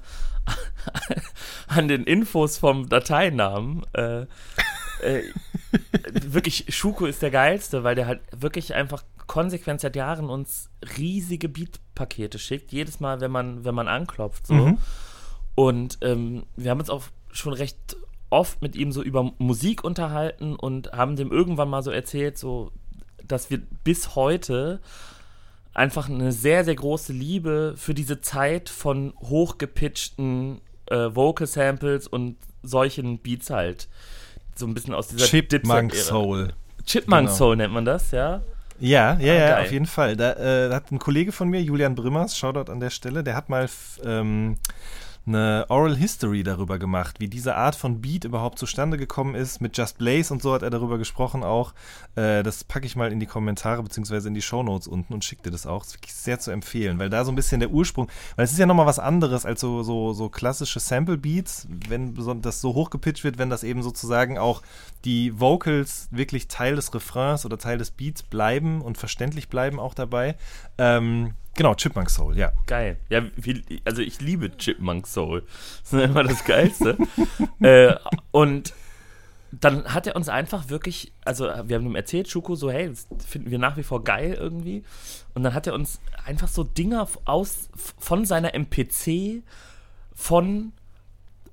[1.67, 3.85] an den Infos vom Dateinamen.
[3.93, 4.23] Äh,
[5.03, 5.23] äh,
[6.13, 11.49] wirklich, Schuko ist der geilste, weil der halt wirklich einfach konsequent seit Jahren uns riesige
[11.49, 12.73] Beat-Pakete schickt.
[12.73, 14.47] Jedes Mal, wenn man, wenn man anklopft.
[14.47, 14.79] So.
[15.57, 17.05] Und ähm, wir haben uns auch
[17.37, 17.97] schon recht
[18.31, 22.73] oft mit ihm so über Musik unterhalten und haben dem irgendwann mal so erzählt, so,
[23.27, 24.81] dass wir bis heute
[25.75, 32.37] einfach eine sehr, sehr große Liebe für diese Zeit von hochgepitchten äh, Vocal Samples und
[32.63, 33.89] solchen Beats halt.
[34.55, 35.95] So ein bisschen aus dieser Chipmunk.
[35.95, 36.53] Soul.
[36.85, 37.37] Chipmunk Genau.
[37.37, 38.43] Soul nennt man das, ja.
[38.79, 39.65] Ja, ja, ja, geil.
[39.65, 40.17] auf jeden Fall.
[40.17, 43.49] Da, äh, hat ein Kollege von mir, Julian Brimmers, Shoutout an der Stelle, der hat
[43.49, 43.69] mal
[44.05, 44.57] ähm,
[45.27, 49.61] eine Oral History darüber gemacht, wie diese Art von Beat überhaupt zustande gekommen ist.
[49.61, 51.75] Mit Just Blaze und so hat er darüber gesprochen auch.
[52.15, 55.43] Äh, das packe ich mal in die Kommentare beziehungsweise in die Shownotes unten und schicke
[55.43, 55.81] dir das auch.
[55.81, 58.53] Das ist wirklich sehr zu empfehlen, weil da so ein bisschen der Ursprung, weil es
[58.53, 62.75] ist ja nochmal was anderes als so, so, so klassische Sample Beats, wenn das so
[62.75, 64.63] hochgepitcht wird, wenn das eben sozusagen auch
[65.05, 69.95] die Vocals wirklich Teil des Refrains oder Teil des Beats bleiben und verständlich bleiben auch
[69.95, 70.37] dabei.
[70.79, 72.53] Ähm, Genau, Chipmunk Soul, ja.
[72.67, 72.99] Geil.
[73.09, 73.23] Ja,
[73.85, 75.43] also ich liebe Chipmunk Soul.
[75.83, 76.99] Das ist immer das Geilste.
[77.61, 77.95] äh,
[78.31, 78.75] und
[79.53, 83.07] dann hat er uns einfach wirklich, also wir haben ihm erzählt, Schuko, so, hey, das
[83.25, 84.85] finden wir nach wie vor geil irgendwie.
[85.35, 89.43] Und dann hat er uns einfach so Dinger aus von seiner MPC
[90.15, 90.73] von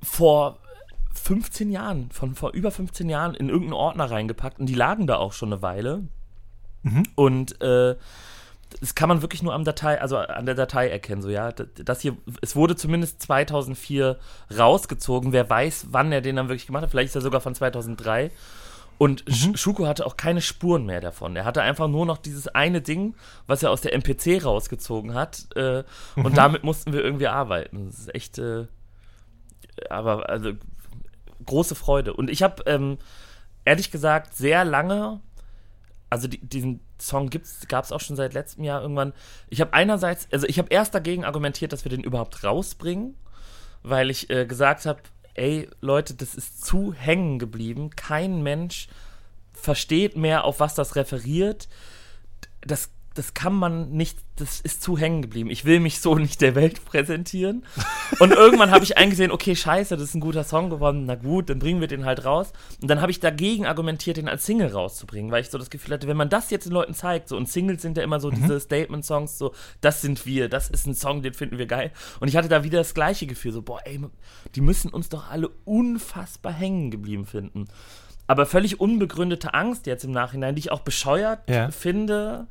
[0.02, 0.60] vor
[1.14, 5.18] 15 Jahren, von vor über 15 Jahren in irgendeinen Ordner reingepackt und die lagen da
[5.18, 6.04] auch schon eine Weile.
[6.82, 7.04] Mhm.
[7.16, 7.96] Und äh,
[8.80, 11.22] das kann man wirklich nur am Datei, also an der Datei erkennen.
[11.22, 14.18] So, ja, das hier, es wurde zumindest 2004
[14.58, 15.32] rausgezogen.
[15.32, 16.92] Wer weiß, wann er den dann wirklich gemacht hat.
[16.92, 18.32] Vielleicht ist er sogar von 2003.
[18.98, 19.56] Und mhm.
[19.56, 21.36] Schuko hatte auch keine Spuren mehr davon.
[21.36, 23.16] Er hatte einfach nur noch dieses eine Ding,
[23.48, 25.48] was er aus der MPC rausgezogen hat.
[25.56, 25.84] Äh,
[26.16, 26.26] mhm.
[26.26, 27.88] Und damit mussten wir irgendwie arbeiten.
[27.88, 28.68] Das ist echt, äh,
[29.90, 30.52] aber also
[31.46, 32.14] große Freude.
[32.14, 32.98] Und ich habe ähm,
[33.66, 35.22] ehrlich gesagt sehr lange
[36.14, 37.30] also die, diesen Song
[37.68, 39.14] gab es auch schon seit letztem Jahr irgendwann.
[39.50, 43.16] Ich habe einerseits, also ich habe erst dagegen argumentiert, dass wir den überhaupt rausbringen,
[43.84, 45.02] weil ich äh, gesagt habe,
[45.34, 47.90] ey Leute, das ist zu hängen geblieben.
[47.96, 48.88] Kein Mensch
[49.54, 51.68] versteht mehr, auf was das referiert.
[52.62, 55.50] Das das kann man nicht, das ist zu hängen geblieben.
[55.50, 57.66] Ich will mich so nicht der Welt präsentieren.
[58.20, 61.50] Und irgendwann habe ich eingesehen, okay, scheiße, das ist ein guter Song geworden, na gut,
[61.50, 62.54] dann bringen wir den halt raus.
[62.82, 65.94] Und dann habe ich dagegen argumentiert, den als Single rauszubringen, weil ich so das Gefühl
[65.94, 68.32] hatte, wenn man das jetzt den Leuten zeigt, so und Singles sind ja immer so
[68.32, 68.36] mhm.
[68.36, 71.92] diese Statement-Songs, so, das sind wir, das ist ein Song, den finden wir geil.
[72.20, 74.00] Und ich hatte da wieder das gleiche Gefühl, so, boah, ey,
[74.56, 77.68] die müssen uns doch alle unfassbar hängen geblieben finden.
[78.26, 81.70] Aber völlig unbegründete Angst jetzt im Nachhinein, die ich auch bescheuert ja.
[81.72, 82.48] finde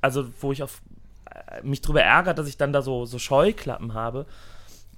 [0.00, 0.82] also wo ich auf
[1.30, 4.26] äh, mich drüber ärgert, dass ich dann da so, so Scheuklappen habe,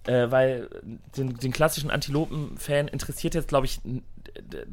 [0.07, 0.69] äh, weil
[1.17, 3.81] den, den klassischen Antilopen-Fan interessiert jetzt, glaube ich,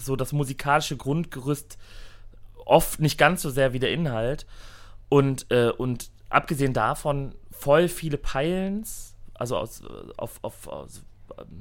[0.01, 1.77] so das musikalische Grundgerüst
[2.65, 4.45] oft nicht ganz so sehr wie der Inhalt.
[5.09, 9.81] Und, äh, und abgesehen davon voll viele Peilens, also aus,
[10.17, 11.01] auf, auf, aus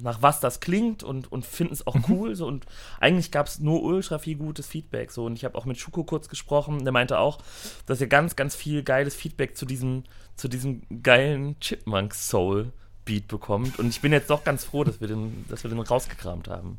[0.02, 2.04] nach was das klingt und, und finden es auch mhm.
[2.08, 2.34] cool.
[2.34, 2.66] So, und
[3.00, 5.10] eigentlich gab es nur ultra viel gutes Feedback.
[5.10, 7.38] So, und ich habe auch mit Schuko kurz gesprochen, der meinte auch,
[7.86, 10.04] dass er ganz, ganz viel geiles Feedback zu diesem,
[10.36, 12.72] zu diesem geilen Chipmunk Soul
[13.04, 13.78] Beat bekommt.
[13.78, 16.78] Und ich bin jetzt doch ganz froh, dass wir den, dass wir den rausgekramt haben.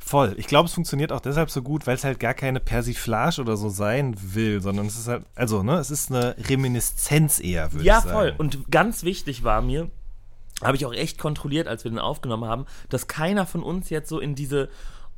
[0.00, 0.34] Voll.
[0.38, 3.56] Ich glaube, es funktioniert auch deshalb so gut, weil es halt gar keine Persiflage oder
[3.56, 7.84] so sein will, sondern es ist halt, also, ne, es ist eine Reminiszenz eher, würde
[7.84, 8.14] ja, ich sagen.
[8.14, 8.34] Ja, voll.
[8.38, 9.90] Und ganz wichtig war mir,
[10.62, 14.08] habe ich auch echt kontrolliert, als wir den aufgenommen haben, dass keiner von uns jetzt
[14.08, 14.68] so in diese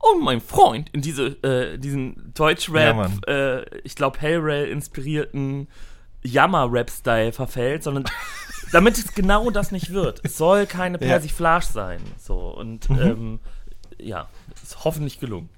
[0.01, 5.66] Oh mein Freund, in diese, äh, diesen Deutschrap, ja, äh, ich glaube Hellrail inspirierten
[6.22, 8.05] Jammer-Rap-Style verfällt, sondern
[8.72, 10.20] damit es genau das nicht wird.
[10.22, 11.72] Es soll keine Persiflage ja.
[11.72, 12.01] sein.
[12.16, 12.98] So und mhm.
[13.01, 13.40] ähm,
[13.98, 14.29] ja,
[14.62, 15.48] ist hoffentlich gelungen.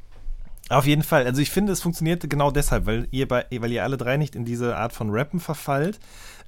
[0.70, 1.26] Auf jeden Fall.
[1.26, 4.36] Also ich finde, es funktioniert genau deshalb, weil ihr, bei, weil ihr alle drei nicht
[4.36, 5.98] in diese Art von Rappen verfallt,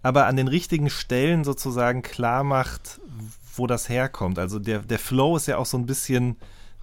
[0.02, 3.00] aber an den richtigen Stellen sozusagen klar macht,
[3.56, 4.38] wo das herkommt.
[4.38, 6.36] Also der, der Flow ist ja auch so ein bisschen,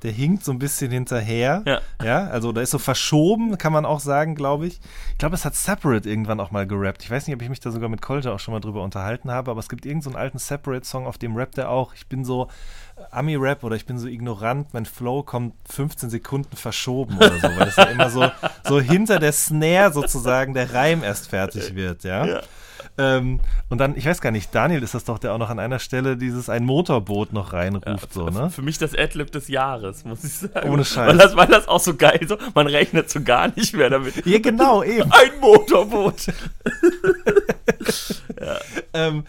[0.04, 1.64] der hinkt so ein bisschen hinterher.
[1.66, 1.82] Ja.
[2.04, 2.28] ja.
[2.28, 4.80] Also da ist so verschoben, kann man auch sagen, glaube ich.
[5.12, 7.04] Ich glaube, es hat Separate irgendwann auch mal gerappt.
[7.04, 9.32] Ich weiß nicht, ob ich mich da sogar mit Kolja auch schon mal drüber unterhalten
[9.32, 11.94] habe, aber es gibt irgendeinen so alten Separate-Song, auf dem rappt er auch.
[11.96, 12.48] Ich bin so
[13.12, 17.68] Ami-Rap oder ich bin so ignorant, mein Flow kommt 15 Sekunden verschoben oder so, weil
[17.68, 18.30] es ja immer so,
[18.66, 22.26] so hinter der Snare sozusagen der Reim erst fertig wird, ja.
[22.26, 22.42] ja.
[23.00, 25.58] Ähm, und dann, ich weiß gar nicht, Daniel ist das doch, der auch noch an
[25.58, 28.50] einer Stelle dieses ein Motorboot noch reinruft, ja, so, ne?
[28.50, 30.70] Für mich das Adlib des Jahres, muss ich sagen.
[30.70, 31.08] Ohne Scheiß.
[31.08, 34.26] Weil das, weil das auch so geil so, man rechnet so gar nicht mehr damit.
[34.26, 35.10] Ja, genau, eben.
[35.12, 36.28] Ein Motorboot.
[38.40, 38.60] ja.
[38.94, 39.24] ähm,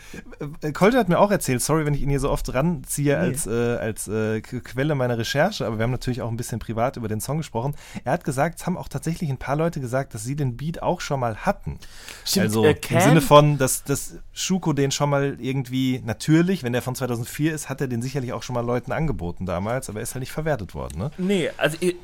[0.62, 3.20] äh, Colte hat mir auch erzählt, sorry, wenn ich ihn hier so oft ranziehe nee.
[3.20, 6.96] als, äh, als äh, Quelle meiner Recherche, aber wir haben natürlich auch ein bisschen privat
[6.96, 7.74] über den Song gesprochen.
[8.04, 10.82] Er hat gesagt, es haben auch tatsächlich ein paar Leute gesagt, dass sie den Beat
[10.82, 11.78] auch schon mal hatten.
[12.24, 16.72] Stimmt, also äh, im Sinne von, dass, dass Schuko den schon mal irgendwie, natürlich, wenn
[16.72, 20.00] der von 2004 ist, hat er den sicherlich auch schon mal Leuten angeboten damals, aber
[20.00, 21.10] er ist halt nicht verwertet worden, ne?
[21.18, 21.94] Nee, also äh,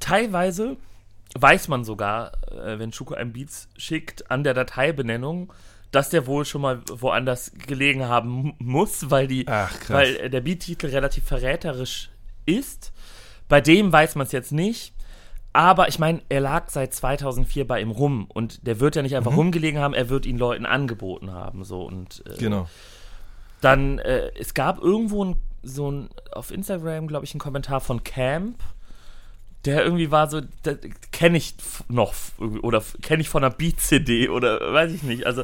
[0.00, 0.76] teilweise
[1.34, 5.52] weiß man sogar, äh, wenn Schuko einen Beats schickt, an der Dateibenennung,
[5.92, 10.88] dass der wohl schon mal woanders gelegen haben muss, weil die, Ach, weil der Beat-Titel
[10.88, 12.10] relativ verräterisch
[12.46, 12.92] ist.
[13.48, 14.94] Bei dem weiß man es jetzt nicht.
[15.52, 19.16] Aber ich meine, er lag seit 2004 bei ihm rum und der wird ja nicht
[19.16, 19.38] einfach mhm.
[19.38, 21.62] rumgelegen haben, er wird ihn Leuten angeboten haben.
[21.64, 22.68] So und äh, genau.
[23.60, 28.02] Dann, äh, es gab irgendwo ein, so ein, auf Instagram, glaube ich, einen Kommentar von
[28.02, 28.60] Camp,
[29.64, 30.40] der irgendwie war so,
[31.12, 31.54] kenne ich
[31.88, 35.26] noch oder kenne ich von einer Beat-CD oder weiß ich nicht.
[35.26, 35.42] Also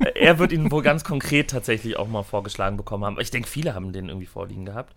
[0.00, 3.20] äh, er wird ihn wohl ganz konkret tatsächlich auch mal vorgeschlagen bekommen haben.
[3.20, 4.94] Ich denke, viele haben den irgendwie vorliegen gehabt.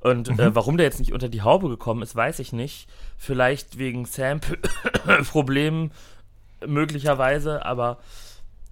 [0.00, 2.88] Und äh, warum der jetzt nicht unter die Haube gekommen ist, weiß ich nicht.
[3.16, 5.92] Vielleicht wegen Sample-Problemen
[6.66, 7.98] möglicherweise, aber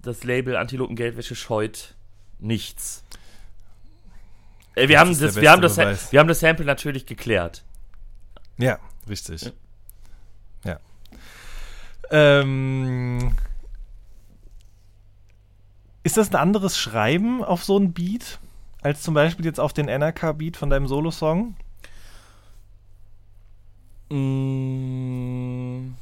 [0.01, 1.95] das Label Antilopen Geldwäsche scheut
[2.39, 3.03] nichts.
[4.75, 6.11] Äh, wir, haben ist der das, wir, haben das, Beweis.
[6.11, 7.63] wir haben das Sample natürlich geklärt.
[8.57, 9.51] Ja, richtig.
[10.63, 10.79] Ja.
[12.09, 13.35] Ähm,
[16.03, 18.39] ist das ein anderes Schreiben auf so ein Beat,
[18.81, 21.55] als zum Beispiel jetzt auf den NRK-Beat von deinem Solo-Song?
[24.09, 25.95] Mm,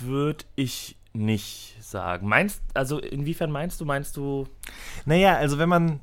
[0.00, 2.28] Würde ich nicht sagen.
[2.28, 4.46] Meinst, also inwiefern meinst du, meinst du,
[5.04, 6.00] Naja, also wenn man.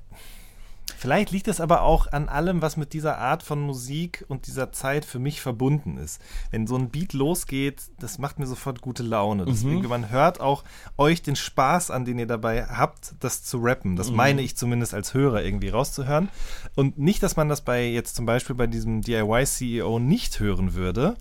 [1.04, 4.72] Vielleicht liegt es aber auch an allem, was mit dieser Art von Musik und dieser
[4.72, 6.22] Zeit für mich verbunden ist.
[6.50, 9.44] Wenn so ein Beat losgeht, das macht mir sofort gute Laune.
[9.44, 10.64] Deswegen, man hört auch
[10.96, 13.98] euch den Spaß an, den ihr dabei habt, das zu rappen.
[13.98, 16.30] Das meine ich zumindest als Hörer irgendwie rauszuhören.
[16.74, 21.18] Und nicht, dass man das bei jetzt zum Beispiel bei diesem DIY-CEO nicht hören würde.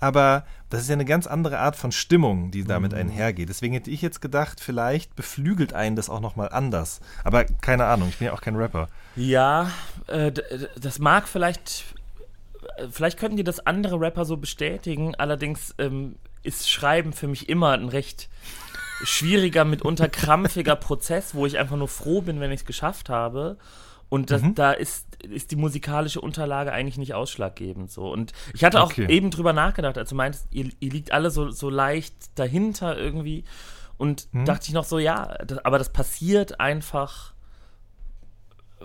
[0.00, 3.48] Aber das ist ja eine ganz andere Art von Stimmung, die damit einhergeht.
[3.48, 7.00] Deswegen hätte ich jetzt gedacht, vielleicht beflügelt einen das auch nochmal anders.
[7.22, 8.88] Aber keine Ahnung, ich bin ja auch kein Rapper.
[9.16, 9.70] ja,
[10.08, 10.32] äh,
[10.78, 11.84] das mag vielleicht,
[12.76, 17.48] äh, vielleicht könnten die das andere Rapper so bestätigen, allerdings ähm, ist Schreiben für mich
[17.48, 18.28] immer ein recht
[19.04, 23.56] schwieriger, mitunter krampfiger Prozess, wo ich einfach nur froh bin, wenn ich es geschafft habe.
[24.08, 24.54] Und das, Mhm.
[24.54, 28.10] da ist, ist die musikalische Unterlage eigentlich nicht ausschlaggebend so.
[28.12, 29.06] Und ich hatte auch Okay.
[29.08, 33.44] eben drüber nachgedacht, als du meinst, ihr, ihr liegt alle so, so leicht dahinter irgendwie.
[33.96, 34.44] Und Mhm.
[34.44, 37.32] dachte ich noch so, ja, das, aber das passiert einfach,
[38.80, 38.84] äh,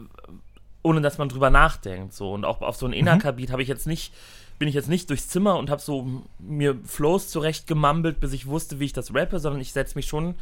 [0.84, 2.14] ohne dass man drüber nachdenkt.
[2.14, 2.32] So.
[2.34, 4.14] Und auch auf so ein Innerkabit habe ich jetzt nicht,
[4.60, 8.46] bin ich jetzt nicht durchs Zimmer und habe so mir Flows zurecht gemampelt, bis ich
[8.48, 10.36] wusste, wie ich das rappe, sondern ich setze mich schon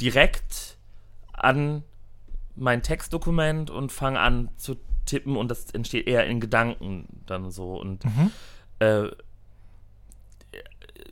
[0.00, 0.76] direkt
[1.32, 1.82] an
[2.56, 4.76] mein Textdokument und fange an zu
[5.10, 7.74] tippen und das entsteht eher in Gedanken dann so.
[7.78, 8.02] Und
[8.78, 9.08] äh,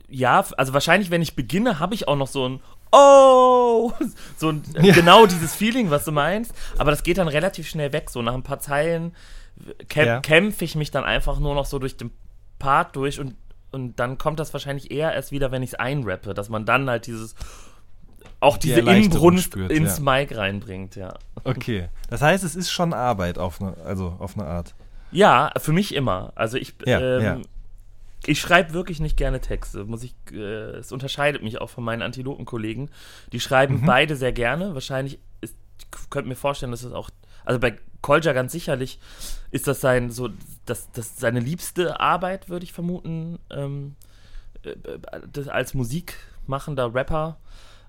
[0.07, 2.59] ja, also wahrscheinlich, wenn ich beginne, habe ich auch noch so ein
[2.91, 3.93] Oh!
[4.37, 4.93] So ein, Ja.
[4.95, 6.53] genau dieses Feeling, was du meinst.
[6.79, 8.09] Aber das geht dann relativ schnell weg.
[8.09, 9.13] So nach ein paar Zeilen
[9.89, 10.19] kämp Ja.
[10.21, 12.09] kämpfe ich mich dann einfach nur noch so durch den
[12.57, 13.35] Part durch und,
[13.71, 16.89] und dann kommt das wahrscheinlich eher erst wieder, wenn ich es einrappe, dass man dann
[16.89, 17.35] halt dieses
[18.39, 20.03] auch Die diese Erleichterung Inbrunst spürt, ins ja.
[20.03, 21.13] Mic reinbringt, ja.
[21.43, 21.89] Okay.
[22.09, 24.75] Das heißt, es ist schon Arbeit auf eine, also auf eine Art.
[25.11, 26.31] Ja, für mich immer.
[26.35, 27.37] Also ich, Ja, ähm, ja.
[28.25, 29.83] ich schreibe wirklich nicht gerne Texte.
[29.85, 30.37] Muss ich, äh,
[30.77, 32.89] es unterscheidet mich auch von meinen Antilopenkollegen.
[33.33, 34.73] Die schreiben beide sehr gerne.
[34.73, 37.09] Wahrscheinlich ist, ich könnte mir vorstellen, dass es auch,
[37.43, 38.99] also bei Kolja ganz sicherlich
[39.51, 40.29] ist das sein, so,
[40.65, 43.95] das, das seine liebste Arbeit, würde ich vermuten, ähm,
[44.63, 44.75] äh,
[45.31, 47.37] das als musikmachender Rapper.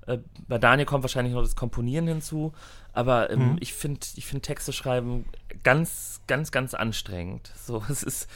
[0.06, 2.52] Äh, bei Daniel kommt wahrscheinlich noch das Komponieren hinzu,
[2.92, 5.26] aber ähm, ich finde ich find Texte schreiben
[5.62, 7.50] ganz, ganz, ganz anstrengend.
[7.56, 8.28] So, es ist,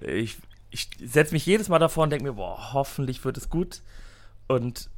[0.00, 0.38] ich,
[0.70, 3.82] ich setze mich jedes Mal davor und denke mir, boah, hoffentlich wird es gut
[4.46, 4.88] und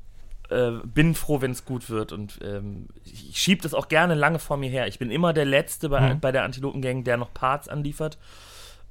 [0.51, 4.39] äh, bin froh, wenn es gut wird und ähm, ich schiebe das auch gerne lange
[4.41, 4.89] vor mir her.
[4.89, 6.21] Ich bin immer der Letzte bei, Mhm.
[6.21, 8.19] bei der Antilopengang, der noch Parts anliefert.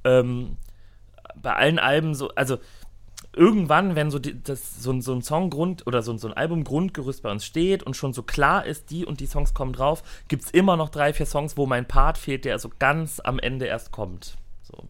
[0.06, 0.58] Ähm,
[1.36, 2.58] bei allen Alben so, also
[3.34, 7.22] irgendwann, wenn so, die, das, so, ein- so ein Songgrund oder so, so ein Albumgrundgerüst
[7.24, 10.46] bei uns steht und schon so klar ist, die und die Songs kommen drauf, gibt
[10.46, 13.66] es immer noch drei, vier Songs, wo mein Part fehlt, der also ganz am Ende
[13.66, 14.38] erst kommt.
[14.64, 14.88] So.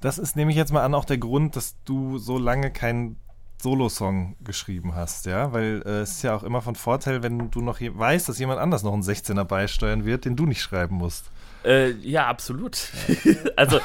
[0.00, 3.16] Das ist, nehme ich jetzt mal an, auch der Grund, dass du so lange keinen
[3.62, 5.52] Solo-Song geschrieben hast, ja?
[5.52, 8.58] Weil äh, es ist ja auch immer von Vorteil, wenn du noch weißt, dass jemand
[8.60, 11.30] anders noch einen 16er beisteuern wird, den du nicht schreiben musst.
[11.64, 12.88] Äh, ja, absolut.
[13.56, 13.80] also,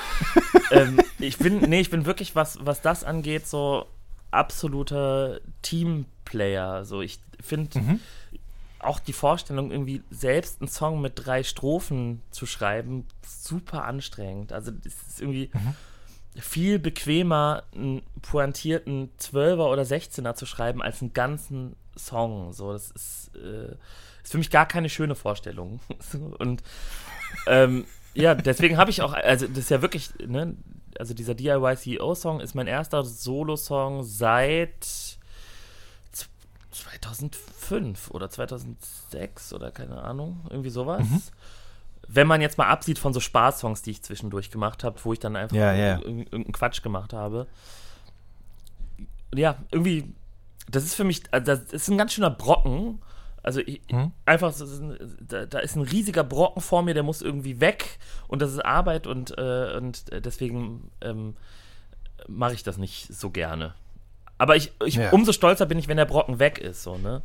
[0.72, 3.86] ähm, ich bin, nee, ich bin wirklich, was, was das angeht, so
[4.32, 6.86] absoluter Teamplayer.
[6.86, 8.00] So, ich finde
[8.80, 14.54] auch die Vorstellung, irgendwie selbst einen Song mit drei Strophen zu schreiben, super anstrengend.
[14.54, 15.50] Also, es ist irgendwie
[16.40, 22.54] viel bequemer, einen pointierten Zwölfer oder 16er zu schreiben, als einen ganzen Song.
[22.54, 23.76] So, das ist, äh,
[24.24, 25.80] ist für mich gar keine schöne Vorstellung.
[26.40, 26.64] Und
[27.48, 30.56] ähm, ja, deswegen habe ich auch, also das ist ja wirklich, ne,
[30.98, 36.30] also dieser DIY CEO-Song ist mein erster Solo-Song seit z-
[36.72, 41.06] 2005 oder 2006 oder keine Ahnung, irgendwie sowas.
[42.08, 45.20] Wenn man jetzt mal absieht von so Spaßsongs, die ich zwischendurch gemacht habe, wo ich
[45.20, 45.96] dann einfach Ja, ja.
[45.98, 47.48] irg- irgendeinen Quatsch gemacht habe.
[49.34, 50.14] Ja, irgendwie,
[50.70, 53.02] das ist für mich, also das ist ein ganz schöner Brocken,
[53.46, 54.12] Also ich, Hm?
[54.26, 58.42] einfach, so- da, da ist ein riesiger Brocken vor mir, der muss irgendwie weg und
[58.42, 61.36] das ist Arbeit und, äh, und äh, deswegen ähm,
[62.28, 63.76] mache ich das nicht so gerne.
[64.40, 65.12] Aber ich, ich Ja.
[65.12, 67.22] umso stolzer bin ich, wenn der Brocken weg ist, so, ne?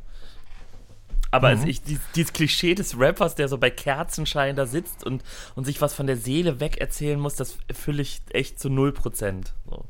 [1.31, 1.63] Aber Mhm.
[1.63, 5.65] es, ich, dieses, dieses Klischee des Rappers, der so bei Kerzenschein da sitzt und, und
[5.65, 9.47] sich was von der Seele weg erzählen muss, das fülle ich echt zu 0%.
[9.71, 9.85] So.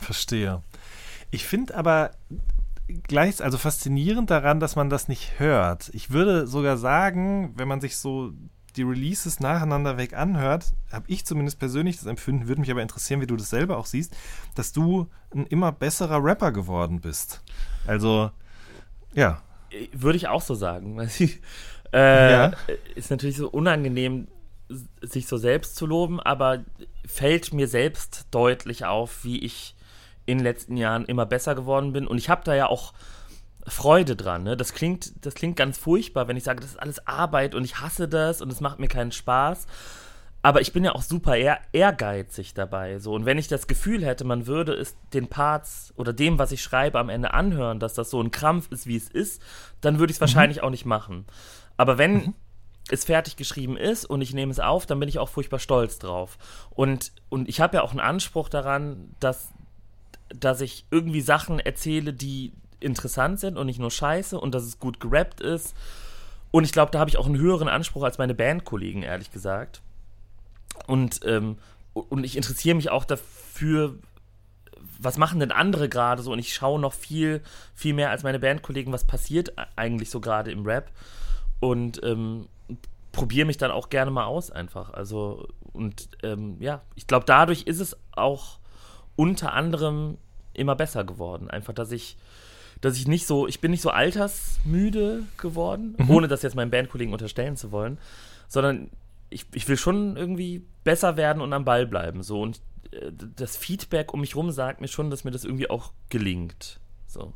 [0.00, 0.62] Verstehe.
[1.30, 2.10] Ich finde aber
[2.88, 5.90] gleich, also faszinierend daran, dass man das nicht hört.
[5.92, 8.32] Ich würde sogar sagen, wenn man sich so
[8.76, 13.20] die Releases nacheinander weg anhört, habe ich zumindest persönlich das Empfinden, würde mich aber interessieren,
[13.20, 14.14] wie du das selber auch siehst,
[14.54, 17.42] dass du ein immer besserer Rapper geworden bist.
[17.86, 18.30] Also,
[19.14, 19.42] ja.
[19.92, 20.98] Würde ich auch so sagen.
[21.92, 22.52] äh, Ja.
[22.94, 24.28] Ist natürlich so unangenehm,
[25.00, 26.64] sich so selbst zu loben, aber
[27.06, 29.75] fällt mir selbst deutlich auf, wie ich
[30.26, 32.06] in den letzten Jahren immer besser geworden bin.
[32.06, 32.92] Und ich habe da ja auch
[33.66, 34.44] Freude dran.
[34.44, 34.56] Ne?
[34.56, 37.80] Das, klingt, das klingt ganz furchtbar, wenn ich sage, das ist alles Arbeit und ich
[37.80, 39.66] hasse das und es macht mir keinen Spaß.
[40.42, 43.00] Aber ich bin ja auch super ehr ehrgeizig dabei.
[43.00, 43.14] So.
[43.14, 46.62] Und wenn ich das Gefühl hätte, man würde es den Parts oder dem, was ich
[46.62, 49.42] schreibe, am Ende anhören, dass das so ein Krampf ist, wie es ist,
[49.80, 51.26] dann würde ich es wahrscheinlich auch nicht machen.
[51.76, 52.34] Aber wenn
[52.90, 55.98] es fertig geschrieben ist und ich nehme es auf, dann bin ich auch furchtbar stolz
[55.98, 56.38] drauf.
[56.70, 59.52] Und, und ich habe ja auch einen Anspruch daran, dass,
[60.40, 64.78] dass ich irgendwie Sachen erzähle, die interessant sind und nicht nur scheiße und dass es
[64.78, 65.74] gut gerappt ist.
[66.50, 69.82] Und ich glaube, da habe ich auch einen höheren Anspruch als meine Bandkollegen, ehrlich gesagt.
[70.86, 71.58] Und, ähm,
[71.92, 73.96] und ich interessiere mich auch dafür,
[74.98, 76.32] was machen denn andere gerade so?
[76.32, 77.42] Und ich schaue noch viel,
[77.74, 80.90] viel mehr als meine Bandkollegen, was passiert eigentlich so gerade im Rap.
[81.60, 82.48] Und ähm,
[83.12, 84.92] probiere mich dann auch gerne mal aus einfach.
[84.92, 88.58] Also, und ähm, ja, ich glaube, dadurch ist es auch
[89.16, 90.18] unter anderem
[90.56, 91.50] immer besser geworden.
[91.50, 92.16] Einfach, dass ich,
[92.80, 97.12] dass ich nicht so, ich bin nicht so altersmüde geworden, ohne das jetzt meinen Bandkollegen
[97.12, 97.98] unterstellen zu wollen,
[98.48, 98.90] sondern
[99.30, 102.22] ich, ich will schon irgendwie besser werden und am Ball bleiben.
[102.22, 102.40] So.
[102.40, 102.60] Und
[102.92, 106.80] äh, das Feedback um mich rum sagt mir schon, dass mir das irgendwie auch gelingt.
[107.06, 107.32] So.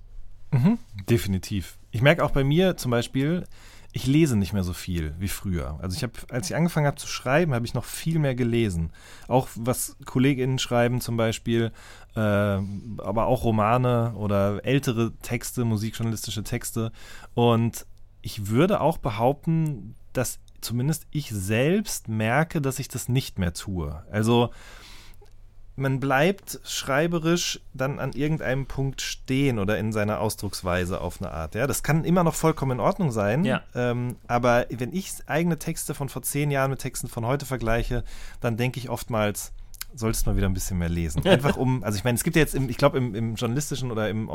[1.08, 1.78] Definitiv.
[1.90, 3.44] Ich merke auch bei mir zum Beispiel,
[3.92, 5.78] ich lese nicht mehr so viel wie früher.
[5.82, 8.90] Also ich habe, als ich angefangen habe zu schreiben, habe ich noch viel mehr gelesen.
[9.26, 11.72] Auch was KollegInnen schreiben zum Beispiel,
[12.14, 16.92] äh, aber auch Romane oder ältere Texte, musikjournalistische Texte.
[17.34, 17.86] Und
[18.22, 24.04] ich würde auch behaupten, dass zumindest ich selbst merke, dass ich das nicht mehr tue.
[24.10, 24.50] Also
[25.80, 31.54] man bleibt schreiberisch dann an irgendeinem Punkt stehen oder in seiner Ausdrucksweise auf eine Art.
[31.54, 33.44] Ja, das kann immer noch vollkommen in Ordnung sein.
[33.44, 33.62] Ja.
[33.74, 38.04] Ähm, aber wenn ich eigene Texte von vor zehn Jahren mit Texten von heute vergleiche,
[38.40, 39.52] dann denke ich oftmals,
[39.94, 41.26] solltest mal wieder ein bisschen mehr lesen.
[41.26, 43.90] Einfach um, also ich meine, es gibt ja jetzt, im, ich glaube, im, im journalistischen
[43.90, 44.30] oder im,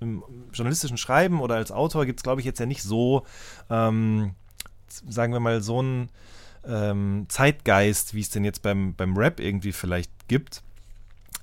[0.00, 0.22] im
[0.52, 3.26] journalistischen Schreiben oder als Autor gibt es, glaube ich, jetzt ja nicht so,
[3.68, 4.34] ähm,
[4.88, 6.10] sagen wir mal, so einen
[6.66, 10.62] ähm, Zeitgeist, wie es denn jetzt beim, beim Rap irgendwie vielleicht gibt.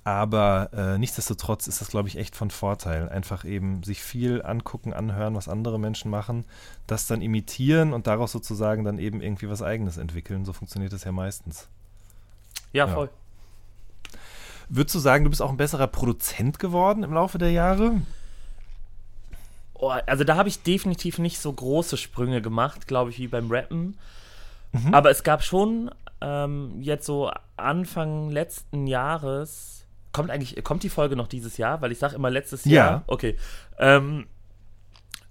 [0.06, 3.08] Aber äh, nichtsdestotrotz ist das, glaube ich, echt von Vorteil.
[3.08, 6.44] Einfach eben sich viel angucken, anhören, was andere Menschen machen,
[6.88, 10.44] das dann imitieren und daraus sozusagen dann eben irgendwie was Eigenes entwickeln.
[10.44, 11.70] So funktioniert das ja meistens.
[12.74, 12.94] Ja, Ja.
[12.94, 13.10] voll.
[14.70, 18.02] Würdest du sagen, du bist auch ein besserer Produzent geworden im Laufe der Jahre?
[19.74, 23.52] Oh, also da habe ich definitiv nicht so große Sprünge gemacht, glaube ich, wie beim
[23.52, 23.98] Rappen.
[24.92, 25.92] Aber es gab schon
[26.22, 29.83] ähm, jetzt so Anfang letzten Jahres.
[30.14, 31.82] Kommt eigentlich, kommt die Folge noch dieses Jahr?
[31.82, 32.72] Weil ich sage immer letztes Ja.
[32.72, 33.04] Jahr.
[33.08, 33.36] Okay.
[33.78, 34.28] Ähm,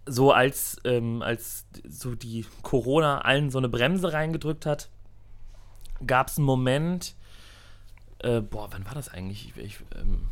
[0.05, 4.91] so als, ähm, als so die Corona allen so eine Bremse reingedrückt hat,
[6.07, 7.15] gab es einen Moment,
[8.19, 9.53] äh, boah, wann war das eigentlich?
[9.57, 10.29] Ich, ich, ähm,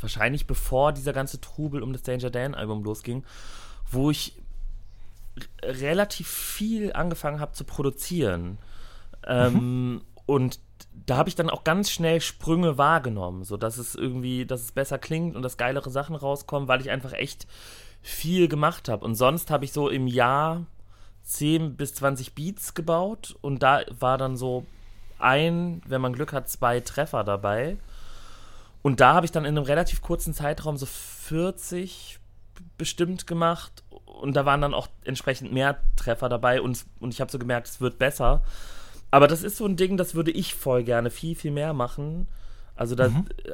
[0.00, 3.24] wahrscheinlich bevor dieser ganze Trubel um das Danger Dan Album losging,
[3.90, 4.34] wo ich
[5.62, 8.58] relativ viel angefangen habe zu produzieren.
[9.26, 10.58] Ähm, und
[11.06, 14.72] da habe ich dann auch ganz schnell Sprünge wahrgenommen, so dass es irgendwie, dass es
[14.72, 17.46] besser klingt und dass geilere Sachen rauskommen, weil ich einfach echt
[18.02, 19.04] viel gemacht habe.
[19.04, 20.66] Und sonst habe ich so im Jahr
[21.22, 24.66] 10 bis 20 Beats gebaut und da war dann so
[25.18, 27.76] ein, wenn man Glück hat, zwei Treffer dabei.
[28.82, 32.18] Und da habe ich dann in einem relativ kurzen Zeitraum so 40
[32.78, 37.30] bestimmt gemacht und da waren dann auch entsprechend mehr Treffer dabei und, und ich habe
[37.30, 38.42] so gemerkt, es wird besser.
[39.10, 42.28] Aber das ist so ein Ding, das würde ich voll gerne viel, viel mehr machen.
[42.76, 43.10] Also da äh,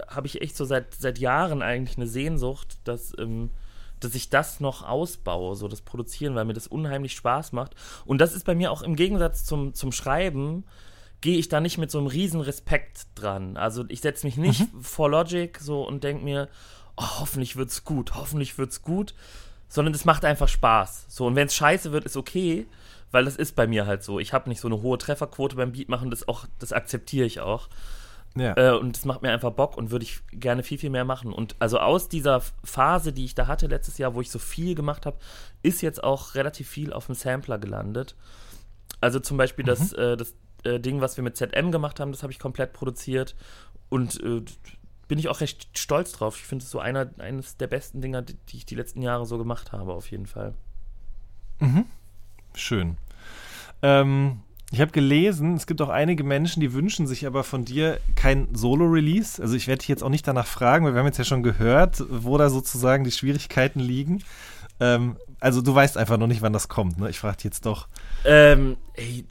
[0.09, 3.51] habe ich echt so seit, seit Jahren eigentlich eine Sehnsucht, dass, ähm,
[3.99, 7.75] dass ich das noch ausbaue, so das Produzieren, weil mir das unheimlich Spaß macht.
[8.05, 10.65] Und das ist bei mir auch im Gegensatz zum, zum Schreiben,
[11.23, 13.57] gehe ich da nicht mit so einem riesen Respekt dran.
[13.57, 16.49] Also ich setze mich nicht vor Logic so und denke mir,
[16.97, 19.15] oh, hoffentlich wird's gut, hoffentlich wird's gut.
[19.69, 21.07] sondern es macht einfach Spaß.
[21.09, 22.67] So, und wenn es scheiße wird, ist okay,
[23.11, 24.19] weil das ist bei mir halt so.
[24.19, 27.41] Ich habe nicht so eine hohe Trefferquote beim Beat machen, das auch, das akzeptiere ich
[27.41, 27.69] auch.
[28.37, 28.55] Ja.
[28.57, 31.33] Äh, und das macht mir einfach Bock und würde ich gerne viel, viel mehr machen.
[31.33, 34.75] Und also aus dieser Phase, die ich da hatte letztes Jahr, wo ich so viel
[34.75, 35.17] gemacht habe,
[35.63, 38.15] ist jetzt auch relativ viel auf dem Sampler gelandet.
[39.01, 39.69] Also zum Beispiel Mhm.
[39.69, 40.35] das, äh, das
[40.65, 43.35] äh, Ding, was wir mit ZM gemacht haben, das habe ich komplett produziert.
[43.89, 44.43] Und äh,
[45.09, 46.37] bin ich auch recht stolz drauf.
[46.37, 49.25] Ich finde es so einer, eines der besten Dinger, die, die ich die letzten Jahre
[49.25, 50.53] so gemacht habe, auf jeden Fall.
[52.57, 52.97] Schön.
[53.83, 54.41] Ähm,
[54.73, 58.49] ich habe gelesen, es gibt auch einige Menschen, die wünschen sich aber von dir kein
[58.55, 59.41] Solo-Release.
[59.41, 61.43] Also ich werde dich jetzt auch nicht danach fragen, weil wir haben jetzt ja schon
[61.43, 64.25] gehört, wo da sozusagen die Schwierigkeiten liegen.
[64.81, 66.99] Ähm, also du weißt einfach noch nicht, wann das kommt.
[66.99, 67.11] Ne?
[67.11, 67.87] Ich frage dich jetzt doch.
[68.25, 69.25] Ähm, ey,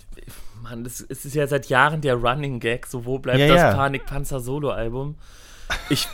[0.62, 3.58] Mann, das, es ist ja seit Jahren der Running Gag, so wo bleibt Ja, das
[3.58, 3.74] ja.
[3.76, 5.16] Panikpanzer-Solo-Album?
[5.90, 6.08] Ich.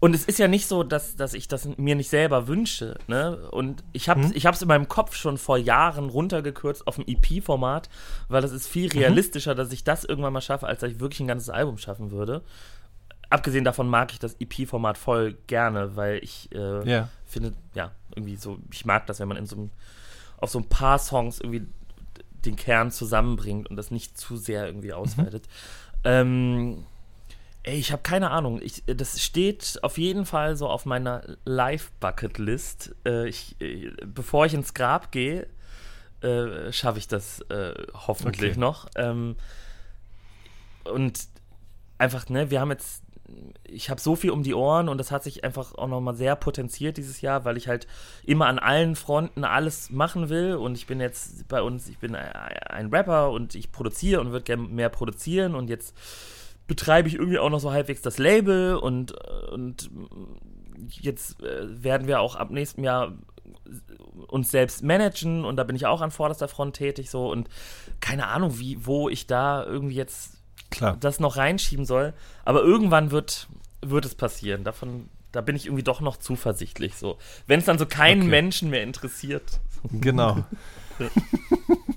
[0.00, 2.96] Und es ist ja nicht so, dass, dass ich das mir nicht selber wünsche.
[3.08, 3.36] Ne?
[3.50, 4.32] Und ich habe Mhm.
[4.36, 7.88] es in meinem Kopf schon vor Jahren runtergekürzt auf ein EP-Format,
[8.28, 8.72] weil es ist Mhm.
[8.72, 11.78] viel realistischer, dass ich das irgendwann mal schaffe, als dass ich wirklich ein ganzes Album
[11.78, 12.42] schaffen würde.
[13.30, 17.08] Abgesehen davon mag ich das EP-Format voll gerne, weil ich äh, Ja.
[17.26, 19.70] finde, ja, irgendwie so, ich mag das, wenn man in so einem,
[20.38, 21.66] auf so ein paar Songs irgendwie
[22.44, 25.48] den Kern zusammenbringt und das nicht zu sehr irgendwie ausweitet.
[26.04, 26.84] Ähm,
[27.68, 28.60] ey, ich habe keine Ahnung.
[28.62, 32.94] Ich, das steht auf jeden Fall so auf meiner Live-Bucket-List.
[33.04, 33.28] Äh,
[33.60, 35.46] äh, bevor ich ins Grab gehe,
[36.22, 38.60] äh, schaffe ich das äh, hoffentlich Okay.
[38.60, 38.86] noch.
[38.96, 39.36] Ähm,
[40.84, 41.20] und
[41.98, 43.02] einfach, ne, wir haben jetzt,
[43.64, 46.34] ich habe so viel um die Ohren und das hat sich einfach auch nochmal sehr
[46.36, 47.86] potenziert dieses Jahr, weil ich halt
[48.24, 52.14] immer an allen Fronten alles machen will und ich bin jetzt bei uns, ich bin
[52.14, 55.94] ein- ein Rapper und ich produziere und würde gerne mehr produzieren und jetzt
[56.68, 59.12] betreibe ich irgendwie auch noch so halbwegs das Label und,
[59.50, 59.90] und
[60.90, 63.14] jetzt äh, werden wir auch ab nächstem Jahr
[64.28, 67.48] uns selbst managen und da bin ich auch an vorderster Front tätig so und
[68.00, 70.38] keine Ahnung, wie, wo ich da irgendwie jetzt
[70.70, 70.96] Klar.
[71.00, 72.12] das noch reinschieben soll.
[72.44, 73.48] Aber irgendwann wird,
[73.80, 74.64] wird es passieren.
[74.64, 76.96] Davon, da bin ich irgendwie doch noch zuversichtlich.
[76.96, 77.18] So.
[77.46, 78.30] Wenn es dann so keinen Okay.
[78.30, 79.60] Menschen mehr interessiert.
[79.90, 80.44] Genau.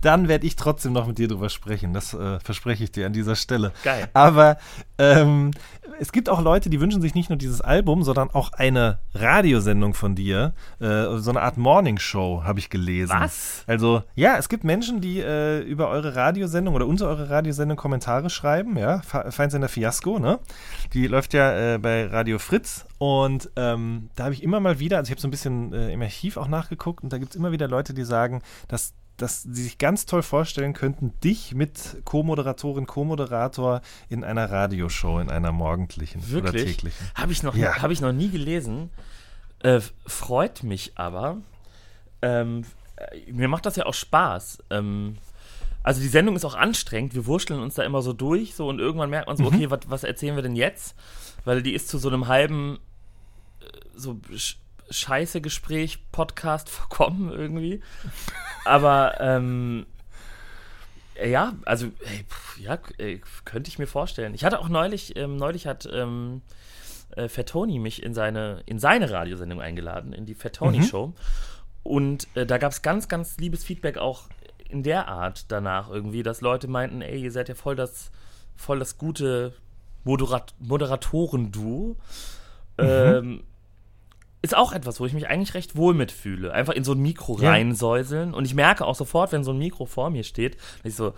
[0.00, 1.92] Dann werde ich trotzdem noch mit dir drüber sprechen.
[1.92, 3.72] Das äh, verspreche ich dir an dieser Stelle.
[3.82, 4.08] Geil.
[4.12, 4.58] Aber
[4.98, 5.50] ähm,
[5.98, 9.94] es gibt auch Leute, die wünschen sich nicht nur dieses Album, sondern auch eine Radiosendung
[9.94, 10.52] von dir.
[10.80, 13.14] Äh, so eine Art Morning Show, habe ich gelesen.
[13.18, 13.64] Was?
[13.66, 18.30] Also, ja, es gibt Menschen, die äh, über eure Radiosendung oder unter eure Radiosendung Kommentare
[18.30, 19.00] schreiben, ja.
[19.02, 20.38] Fe- Feindsender Fiasco, ne?
[20.92, 24.98] Die läuft ja äh, bei Radio Fritz und ähm, da habe ich immer mal wieder,
[24.98, 27.36] also ich habe so ein bisschen äh, im Archiv auch nachgeguckt und da gibt es
[27.36, 32.02] immer wieder Leute, die sagen, dass dass sie sich ganz toll vorstellen könnten, dich mit
[32.04, 36.76] Co-Moderatorin, Co-Moderator in einer Radioshow, in einer morgendlichen oder Wirklich?
[36.76, 37.06] täglichen.
[37.14, 37.82] Habe ich, noch- Ja.
[37.82, 38.90] hab ich noch nie gelesen.
[39.60, 41.38] Äh, freut mich aber.
[42.22, 42.64] Ähm,
[42.96, 44.64] äh, mir macht das ja auch Spaß.
[44.70, 45.18] Ähm,
[45.82, 47.14] also die Sendung ist auch anstrengend.
[47.14, 49.88] Wir wurschteln uns da immer so durch so und irgendwann merkt man so, okay, wat,
[49.90, 50.94] was erzählen wir denn jetzt?
[51.44, 52.78] Weil die ist zu so einem halben
[53.60, 53.64] äh,
[53.94, 54.56] so sch
[54.92, 57.80] scheiße Gespräch Podcast verkommen irgendwie.
[58.64, 59.86] Aber ähm,
[61.22, 64.34] ja, also ey, pf, ja, ey, könnte ich mir vorstellen.
[64.34, 66.42] Ich hatte auch neulich, ähm, neulich hat ähm,
[67.16, 71.14] äh, Fettoni mich in seine, in seine Radiosendung eingeladen, in die Fettoni Show.
[71.82, 74.24] Und äh, da gab es ganz, ganz liebes Feedback auch
[74.68, 78.10] in der Art danach irgendwie, dass Leute meinten, ey, ihr seid ja voll das,
[78.56, 79.54] voll das gute
[80.04, 81.96] Moderat Moderatoren-Duo.
[82.78, 83.42] Ähm,
[84.42, 86.52] ist auch etwas, wo ich mich eigentlich recht wohl mitfühle.
[86.52, 87.50] Einfach in so ein Mikro Ja.
[87.50, 88.32] reinsäuseln.
[88.34, 91.12] Und ich merke auch sofort, wenn so ein Mikro vor mir steht, dass ich so,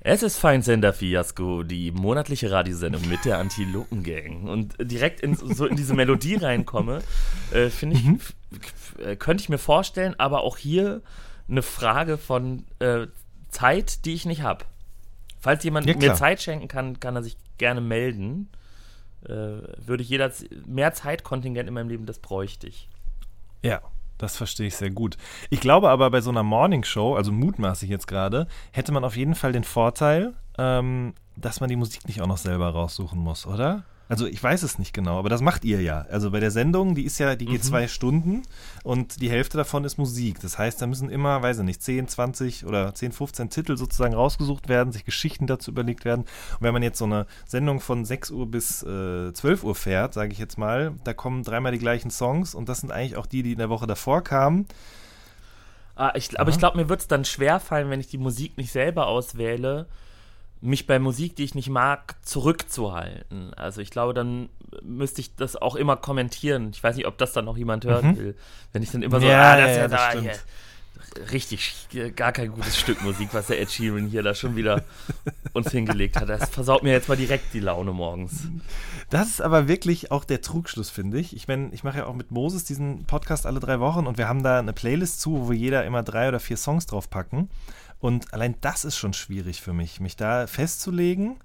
[0.00, 4.44] es ist Feindsender Fiasco, die monatliche Radiosendung mit der Antilopen-Gang.
[4.48, 7.00] Und direkt in, so in diese Melodie reinkomme,
[7.52, 8.34] äh, finde ich, f-
[9.04, 11.00] äh, könnte ich mir vorstellen, aber auch hier
[11.48, 13.06] eine Frage von äh,
[13.48, 14.64] Zeit, die ich nicht habe.
[15.40, 16.14] Falls jemand Ja, mir.
[16.14, 18.48] Zeit schenken kann, kann er sich gerne melden.
[19.24, 20.30] Äh, würde ich jeder
[20.66, 22.88] mehr Zeitkontingent in meinem Leben, das bräuchte ich.
[23.62, 23.80] Ja,
[24.18, 25.16] das verstehe ich sehr gut.
[25.50, 29.16] Ich glaube aber, bei so einer Morning Show, also mutmaßlich jetzt gerade, hätte man auf
[29.16, 33.46] jeden Fall den Vorteil, ähm, dass man die Musik nicht auch noch selber raussuchen muss,
[33.46, 33.84] oder?
[34.08, 36.06] Also ich weiß es nicht genau, aber das macht ihr ja.
[36.10, 38.42] Also bei der Sendung, die ist ja, die geht zwei Stunden
[38.84, 40.40] und die Hälfte davon ist Musik.
[40.40, 44.14] Das heißt, da müssen immer, weiß ich nicht, 10, 20 oder 10, 15 Titel sozusagen
[44.14, 46.22] rausgesucht werden, sich Geschichten dazu überlegt werden.
[46.22, 50.14] Und wenn man jetzt so eine Sendung von 6 Uhr bis äh, 12 Uhr fährt,
[50.14, 53.26] sage ich jetzt mal, da kommen dreimal die gleichen Songs und das sind eigentlich auch
[53.26, 54.66] die, die in der Woche davor kamen.
[55.96, 58.58] Ah, ich, aber ich glaube, mir wird es dann schwer fallen, wenn ich die Musik
[58.58, 59.86] nicht selber auswähle,
[60.66, 63.54] mich bei Musik, die ich nicht mag, zurückzuhalten.
[63.54, 64.48] Also ich glaube, dann
[64.82, 66.70] müsste ich das auch immer kommentieren.
[66.70, 68.18] Ich weiß nicht, ob das dann noch jemand hören Mhm.
[68.18, 68.36] will.
[68.72, 70.24] Wenn ich dann immer so, Ja, ah, das ja, ist ja, da, stimmt.
[70.24, 74.82] hier, richtig, gar kein gutes Stück Musik, was der Ed Sheeran hier da schon wieder
[75.52, 76.28] uns hingelegt hat.
[76.28, 78.48] Das versaut mir jetzt mal direkt die Laune morgens.
[79.10, 81.34] Das ist aber wirklich auch der Trugschluss, finde ich.
[81.34, 84.28] Ich meine, ich mache ja auch mit Moses diesen Podcast alle drei Wochen und wir
[84.28, 87.48] haben da eine Playlist zu, wo wir jeder immer drei oder vier Songs drauf packen.
[87.98, 91.36] Und allein das ist schon schwierig für mich, mich da festzulegen.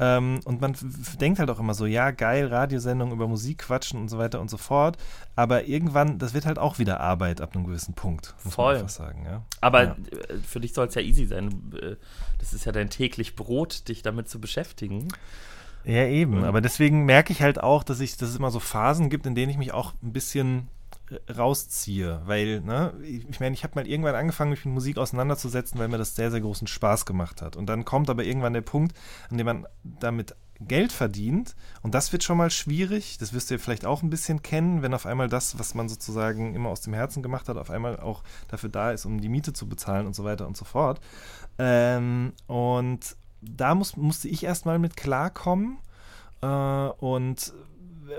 [0.00, 0.74] Ähm, und man
[1.20, 4.50] denkt halt auch immer so, ja, geil, Radiosendung über Musik quatschen und so weiter und
[4.50, 4.96] so fort.
[5.36, 8.78] Aber irgendwann, das wird halt auch wieder Arbeit ab einem gewissen Punkt, muss Voll.
[8.78, 9.24] man sagen.
[9.24, 9.42] Ja?
[9.60, 9.90] Aber Ja.
[9.92, 11.48] äh, für dich soll es ja easy sein.
[11.80, 11.96] Äh,
[12.38, 15.08] Das ist ja dein täglich Brot, dich damit zu beschäftigen.
[15.84, 16.38] Ja, eben.
[16.38, 16.44] Mhm.
[16.44, 19.34] Aber deswegen merke ich halt auch, dass, ich, dass es immer so Phasen gibt, in
[19.34, 20.68] denen ich mich auch ein bisschen
[21.34, 22.20] rausziehe.
[22.24, 25.98] Weil, ne, ich meine, ich habe mal irgendwann angefangen, mich mit Musik auseinanderzusetzen, weil mir
[25.98, 27.56] das sehr, sehr großen Spaß gemacht hat.
[27.56, 28.96] Und dann kommt aber irgendwann der Punkt,
[29.30, 31.56] an dem man damit Geld verdient.
[31.82, 33.16] Und das wird schon mal schwierig.
[33.18, 35.88] Das wirst du ja vielleicht auch ein bisschen kennen, wenn auf einmal das, was man
[35.88, 39.28] sozusagen immer aus dem Herzen gemacht hat, auf einmal auch dafür da ist, um die
[39.28, 41.00] Miete zu bezahlen und so weiter und so fort.
[41.58, 45.78] Ähm, und da muss, musste ich erstmal mit klarkommen.
[46.42, 47.54] Äh, und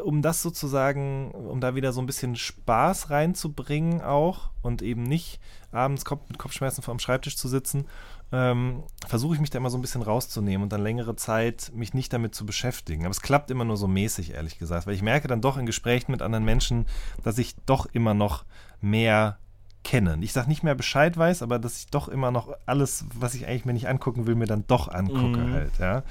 [0.03, 5.39] um das sozusagen, um da wieder so ein bisschen Spaß reinzubringen auch und eben nicht
[5.71, 7.85] abends Kopf, mit Kopfschmerzen vor dem Schreibtisch zu sitzen,
[8.31, 11.93] ähm, versuche ich mich da immer so ein bisschen rauszunehmen und dann längere Zeit mich
[11.93, 13.03] nicht damit zu beschäftigen.
[13.03, 15.65] Aber es klappt immer nur so mäßig, ehrlich gesagt, weil ich merke dann doch in
[15.65, 16.85] Gesprächen mit anderen Menschen,
[17.23, 18.45] dass ich doch immer noch
[18.79, 19.37] mehr
[19.83, 20.17] kenne.
[20.21, 23.47] Ich sage nicht mehr Bescheid weiß, aber dass ich doch immer noch alles, was ich
[23.47, 25.51] eigentlich mir nicht angucken will, mir dann doch angucke Mhm.
[25.51, 26.03] halt, ja.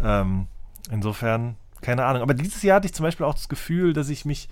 [0.00, 0.46] Ähm,
[0.90, 2.22] insofern, keine Ahnung.
[2.22, 4.48] Aber dieses Jahr hatte ich zum Beispiel auch das Gefühl, dass ich mich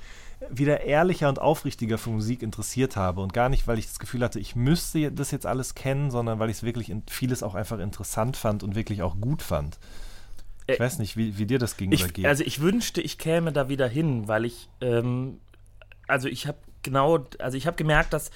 [0.51, 3.21] wieder ehrlicher und aufrichtiger für Musik interessiert habe.
[3.23, 6.39] Und gar nicht, weil ich das Gefühl hatte, ich müsste das jetzt alles kennen, sondern
[6.39, 9.79] weil ich es wirklich vieles auch einfach interessant fand und wirklich auch gut fand.
[10.67, 12.27] Ich Äh, weiß nicht, wie, wie dir das ging Ich, geht.
[12.27, 15.41] also ich wünschte, ich käme da wieder hin, weil ich, ähm,
[16.07, 18.31] also ich habe genau, also ich habe gemerkt, dass,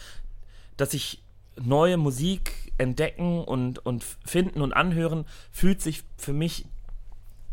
[0.76, 1.22] dass ich
[1.62, 6.64] neue Musik entdecken und, und finden und anhören, fühlt sich für mich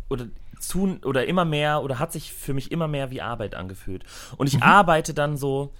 [0.10, 0.28] oder
[0.60, 4.04] zu oder immer mehr oder hat sich für mich immer mehr wie Arbeit angefühlt.
[4.38, 5.74] Und ich arbeite dann so,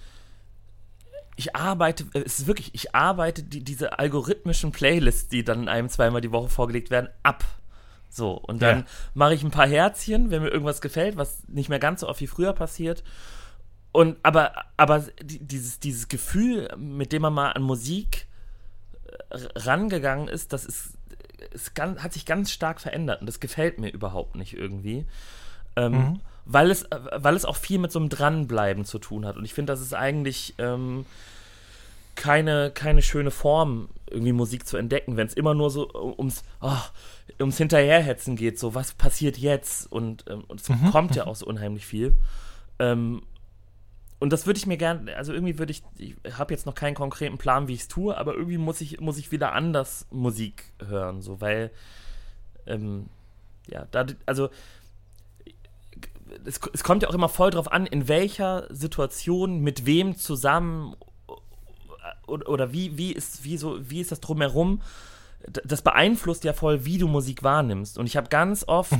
[1.36, 5.88] ich arbeite, äh, es ist wirklich, ich arbeite die, diese algorithmischen Playlists, die dann einem
[5.88, 7.44] zweimal die Woche vorgelegt werden, ab.
[8.10, 8.84] So, und dann Ja.
[9.14, 12.20] mache ich ein paar Herzchen, wenn mir irgendwas gefällt, was nicht mehr ganz so oft
[12.20, 13.04] wie früher passiert.
[13.92, 18.26] Und aber, aber die- dieses, dieses Gefühl, mit dem man mal an Musik
[19.30, 20.97] äh, rangegangen ist, das ist,
[21.52, 25.04] ist ganz, hat sich ganz stark verändert und das gefällt mir überhaupt nicht irgendwie.
[25.76, 29.36] Ähm, weil, es, weil es auch viel mit so einem Dranbleiben zu tun hat.
[29.36, 31.04] Und ich finde, das ist eigentlich ähm,
[32.14, 36.72] keine, keine schöne Form, irgendwie Musik zu entdecken, wenn es immer nur so ums, oh,
[37.38, 41.46] ums Hinterherhetzen geht, so was passiert jetzt und, ähm, und es kommt ja auch so
[41.46, 42.14] unheimlich viel.
[42.80, 43.22] Ähm,
[44.20, 46.94] und das würde ich mir gerne, also irgendwie würde ich, ich habe jetzt noch keinen
[46.94, 50.72] konkreten Plan, wie ich es tue, aber irgendwie muss ich, muss ich wieder anders Musik
[50.84, 51.70] hören, so, weil,
[52.66, 53.06] ähm,
[53.68, 54.48] ja, da, also,
[56.44, 60.96] es, es kommt ja auch immer voll drauf an, in welcher Situation, mit wem zusammen
[62.26, 64.82] oder, oder wie, wie, ist, wie, so, wie ist das drumherum?
[65.46, 67.96] Das beeinflusst ja voll, wie du Musik wahrnimmst.
[67.96, 68.92] Und ich habe ganz oft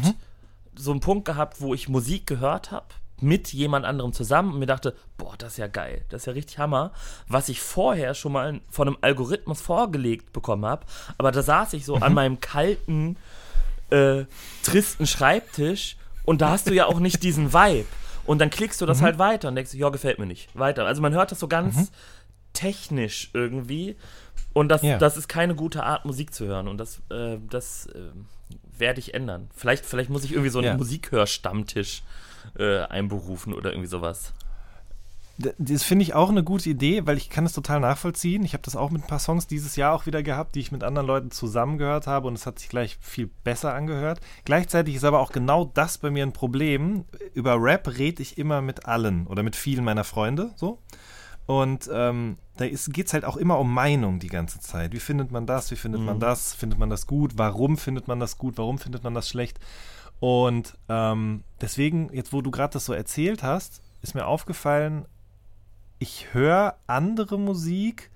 [0.74, 2.86] so einen Punkt gehabt, wo ich Musik gehört habe
[3.20, 6.32] mit jemand anderem zusammen und mir dachte, boah, das ist ja geil, das ist ja
[6.34, 6.92] richtig Hammer,
[7.26, 10.86] was ich vorher schon mal von einem Algorithmus vorgelegt bekommen habe,
[11.18, 13.16] aber da saß ich so an meinem kalten,
[13.90, 14.24] äh,
[14.62, 17.86] tristen Schreibtisch und da hast du ja auch nicht diesen Vibe
[18.24, 20.84] und dann klickst du das halt weiter und denkst, ja, gefällt mir nicht, weiter.
[20.86, 21.90] Also man hört das so ganz
[22.52, 23.96] technisch irgendwie
[24.52, 24.98] und das, Ja.
[24.98, 28.00] das ist keine gute Art, Musik zu hören und das, äh, das äh,
[28.78, 29.48] werde ich ändern.
[29.54, 30.76] Vielleicht, vielleicht muss ich irgendwie so einen Ja.
[30.76, 32.02] Musikhörstammtisch
[32.58, 34.32] äh, einberufen oder irgendwie sowas.
[35.56, 38.44] Das finde ich auch eine gute Idee, weil ich kann es total nachvollziehen.
[38.44, 40.72] Ich habe das auch mit ein paar Songs dieses Jahr auch wieder gehabt, die ich
[40.72, 44.20] mit anderen Leuten zusammen gehört habe und es hat sich gleich viel besser angehört.
[44.44, 47.04] Gleichzeitig ist aber auch genau das bei mir ein Problem.
[47.34, 50.80] Über Rap rede ich immer mit allen oder mit vielen meiner Freunde so.
[51.46, 54.92] Und ähm, da geht es halt auch immer um Meinung die ganze Zeit.
[54.92, 55.70] Wie findet man das?
[55.70, 56.52] Wie findet man das?
[56.52, 57.38] Findet man das gut?
[57.38, 58.58] Warum findet man das gut?
[58.58, 59.58] Warum findet man das schlecht?
[60.20, 65.06] Und ähm, deswegen, jetzt wo du gerade das so erzählt hast, ist mir aufgefallen,
[65.98, 68.10] ich höre andere Musik,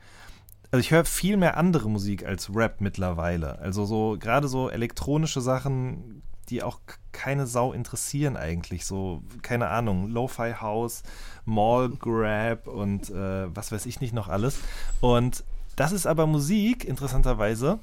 [0.70, 3.58] also ich höre viel mehr andere Musik als Rap mittlerweile.
[3.58, 6.80] Also so gerade so elektronische Sachen, die auch
[7.12, 8.86] keine Sau interessieren eigentlich.
[8.86, 11.02] So, keine Ahnung, Lo-Fi House,
[11.44, 14.58] Mall Grab und äh, was weiß ich nicht noch alles.
[15.00, 15.44] Und
[15.76, 17.78] das ist aber Musik, interessanterweise,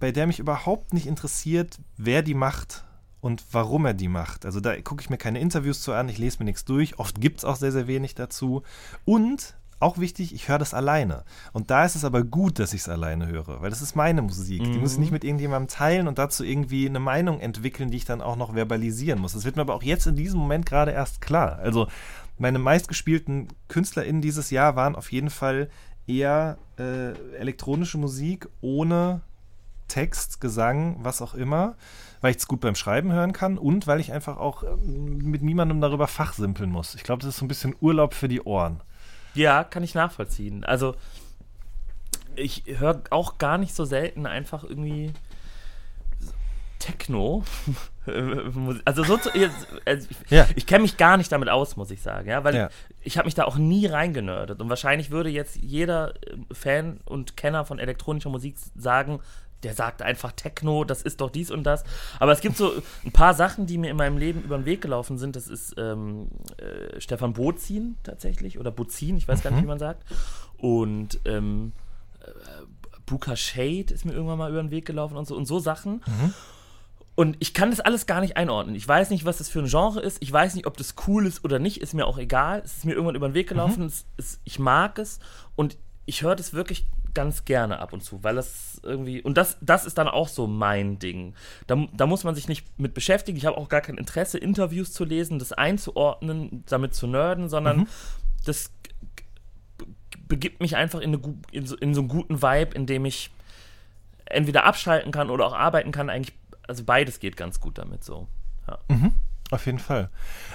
[0.00, 2.84] bei der mich überhaupt nicht interessiert, wer die macht
[3.20, 4.44] und warum er die macht.
[4.44, 6.98] Also da gucke ich mir keine Interviews zu an, ich lese mir nichts durch.
[6.98, 8.62] Oft gibt es auch sehr, sehr wenig dazu.
[9.04, 11.24] Und auch wichtig, ich höre das alleine.
[11.52, 14.22] Und da ist es aber gut, dass ich es alleine höre, weil das ist meine
[14.22, 14.64] Musik.
[14.64, 18.04] Die muss ich nicht mit irgendjemandem teilen und dazu irgendwie eine Meinung entwickeln, die ich
[18.04, 19.34] dann auch noch verbalisieren muss.
[19.34, 21.58] Das wird mir aber auch jetzt in diesem Moment gerade erst klar.
[21.60, 21.86] Also
[22.38, 25.70] meine meistgespielten KünstlerInnen dieses Jahr waren auf jeden Fall
[26.08, 29.20] eher äh, elektronische Musik ohne
[29.86, 31.76] Text, Gesang, was auch immer,
[32.20, 35.42] weil ich es gut beim Schreiben hören kann und weil ich einfach auch ähm, mit
[35.42, 36.94] niemandem darüber fachsimpeln muss.
[36.94, 38.80] Ich glaube, das ist so ein bisschen Urlaub für die Ohren.
[39.34, 40.64] Ja, kann ich nachvollziehen.
[40.64, 40.94] Also,
[42.34, 45.12] ich höre auch gar nicht so selten einfach irgendwie
[46.78, 47.42] Techno.
[48.84, 49.30] also so zu,
[49.84, 50.46] also ich, Ja.
[50.54, 52.68] ich kenne mich gar nicht damit aus, muss ich sagen, ja, weil Ja.
[53.02, 57.36] ich habe mich da auch nie reingenördet und wahrscheinlich würde jetzt jeder äh, Fan und
[57.36, 59.18] Kenner von elektronischer Musik sagen,
[59.62, 61.84] der sagt einfach Techno, das ist doch dies und das.
[62.20, 62.72] Aber es gibt so
[63.04, 65.36] ein paar Sachen, die mir in meinem Leben über den Weg gelaufen sind.
[65.36, 66.28] Das ist ähm,
[66.58, 70.04] äh, Stefan Bozin tatsächlich oder Bozin, ich weiß gar nicht, wie man sagt.
[70.56, 71.72] Und ähm,
[72.20, 72.30] äh,
[73.06, 76.02] Buka Shade ist mir irgendwann mal über den Weg gelaufen und so und so Sachen.
[77.14, 78.76] Und ich kann das alles gar nicht einordnen.
[78.76, 80.18] Ich weiß nicht, was das für ein Genre ist.
[80.20, 81.80] Ich weiß nicht, ob das cool ist oder nicht.
[81.80, 82.62] Ist mir auch egal.
[82.64, 83.82] Es ist mir irgendwann über den Weg gelaufen.
[83.86, 85.18] Es, es, ich mag es.
[85.56, 85.78] Und
[86.08, 89.20] ich höre das wirklich ganz gerne ab und zu, weil das irgendwie.
[89.20, 91.34] Und das, das ist dann auch so mein Ding.
[91.66, 93.36] Da, da muss man sich nicht mit beschäftigen.
[93.36, 97.80] Ich habe auch gar kein Interesse, Interviews zu lesen, das einzuordnen, damit zu nerden, sondern
[98.46, 98.72] das
[100.28, 103.30] begibt mich einfach in, eine, in, so, in so einen guten Vibe, in dem ich
[104.24, 106.08] entweder abschalten kann oder auch arbeiten kann.
[106.08, 106.34] Eigentlich,
[106.66, 108.28] also beides geht ganz gut damit so.
[108.66, 108.78] Ja.
[109.50, 110.10] Auf jeden Fall.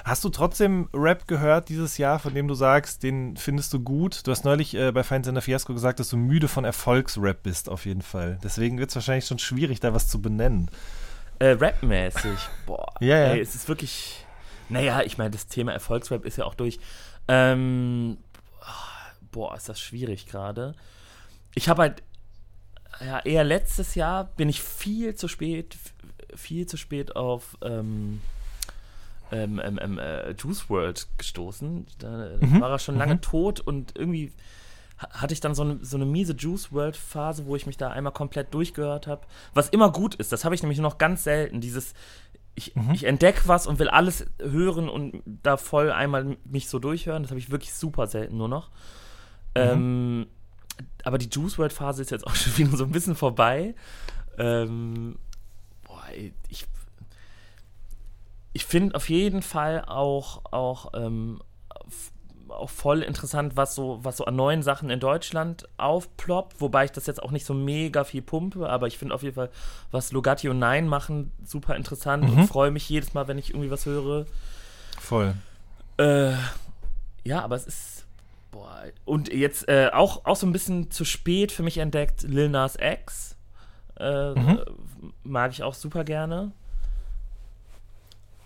[0.06, 4.26] Hast du trotzdem Rap gehört dieses Jahr, von dem du sagst, den findest du gut?
[4.28, 7.86] Du hast neulich äh, bei Feindsender Fiasco gesagt, dass du müde von Erfolgsrap bist, auf
[7.86, 8.38] jeden Fall.
[8.44, 10.70] Deswegen wird es wahrscheinlich schon schwierig, da was zu benennen.
[11.40, 12.38] Äh, Rap-mäßig,
[12.68, 13.34] boah, Ja, ja.
[13.34, 14.26] Ey, es ist wirklich,
[14.70, 16.80] naja, ich meine, das Thema Erfolgsrap ist ja auch durch.
[17.28, 18.18] Ähm,
[19.32, 20.76] boah, ist das schwierig gerade.
[21.56, 22.04] Ich habe halt,
[23.04, 25.78] ja, eher letztes Jahr bin ich viel zu spät,
[26.36, 28.22] viel zu spät auf ähm,
[29.34, 31.88] ähm, ähm, ähm, äh, Juice World gestoßen.
[32.00, 32.10] Da
[32.62, 34.32] war er schon lange tot und irgendwie
[35.00, 37.78] ha- hatte ich dann so eine, so eine miese Juice World Phase, wo ich mich
[37.78, 39.22] da einmal komplett durchgehört habe.
[39.54, 41.62] Was immer gut ist, das habe ich nämlich nur noch ganz selten.
[41.62, 41.94] Dieses,
[42.56, 47.24] ich, ich entdecke was und will alles hören und da voll einmal mich so durchhören.
[47.24, 48.70] Das habe ich wirklich super selten nur noch.
[49.56, 50.28] Ähm,
[51.04, 53.76] aber die Juice World Phase ist jetzt auch schon wieder so ein bisschen vorbei.
[54.38, 55.18] Ähm,
[55.86, 56.04] boah,
[56.50, 56.66] ich
[58.54, 61.42] ich finde auf jeden Fall auch, auch, ähm,
[62.48, 66.92] auch voll interessant, was so, was so an neuen Sachen in Deutschland aufploppt, wobei ich
[66.92, 69.50] das jetzt auch nicht so mega viel pumpe, aber ich finde auf jeden Fall,
[69.90, 73.72] was Logatti und Nein machen, super interessant und freue mich jedes Mal, wenn ich irgendwie
[73.72, 74.28] was höre.
[75.00, 75.34] Voll.
[75.98, 76.34] Äh,
[77.24, 78.06] ja, aber es ist.
[78.52, 78.84] Boah.
[79.06, 82.78] Und jetzt äh, auch, auch so ein bisschen zu spät für mich entdeckt, Lil Nas
[82.80, 83.36] X.
[84.00, 84.66] Äh, äh,
[85.24, 86.52] Mag ich auch super gerne.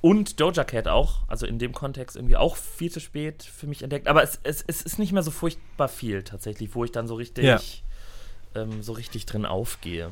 [0.01, 3.81] Und Doja Cat auch, also in dem Kontext irgendwie auch viel zu spät für mich
[3.83, 4.07] entdeckt.
[4.07, 7.15] Aber es, es, es ist nicht mehr so furchtbar viel tatsächlich, wo ich dann so
[7.15, 7.59] richtig, Ja.
[8.55, 10.11] ähm, so richtig drin aufgehe.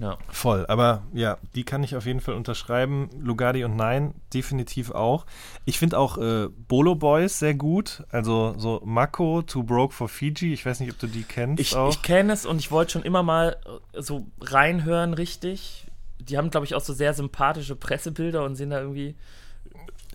[0.00, 0.18] Ja.
[0.28, 3.10] Voll, aber ja, die kann ich auf jeden Fall unterschreiben.
[3.20, 5.24] Lugardi und Nein definitiv auch.
[5.66, 8.02] Ich finde auch äh, Bolo Boys sehr gut.
[8.10, 10.52] Also so Mako, Too Broke for Fiji.
[10.52, 11.90] Ich weiß nicht, ob du die kennst Ich, auch.
[11.90, 13.56] ich kenne es und ich wollte schon immer mal
[13.92, 15.83] äh, so reinhören, richtig.
[16.28, 19.14] Die haben, glaube ich, auch so sehr sympathische Pressebilder und sehen da irgendwie.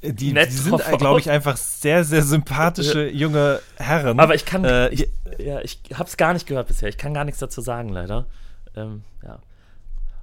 [0.01, 4.19] Äh, die, nett die sind, drauf glaube ich, einfach sehr, sehr sympathische junge Herren.
[4.19, 4.63] Aber ich kann.
[4.63, 6.89] Äh, ich, ja, ich habe es gar nicht gehört bisher.
[6.89, 8.25] Ich kann gar nichts dazu sagen, leider.
[8.75, 9.39] Ähm, ja.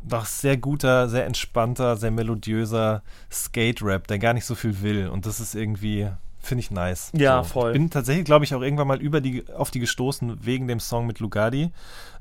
[0.03, 5.09] doch sehr guter, sehr entspannter, sehr melodiöser Skate-Rap, der gar nicht so viel will.
[5.09, 6.09] Und das ist irgendwie,
[6.39, 7.11] finde ich nice.
[7.15, 7.51] Ja, so.
[7.51, 7.71] voll.
[7.73, 10.81] Ich bin tatsächlich, glaube ich, auch irgendwann mal über die, auf die gestoßen wegen dem
[10.81, 11.71] Song mit Lugardi,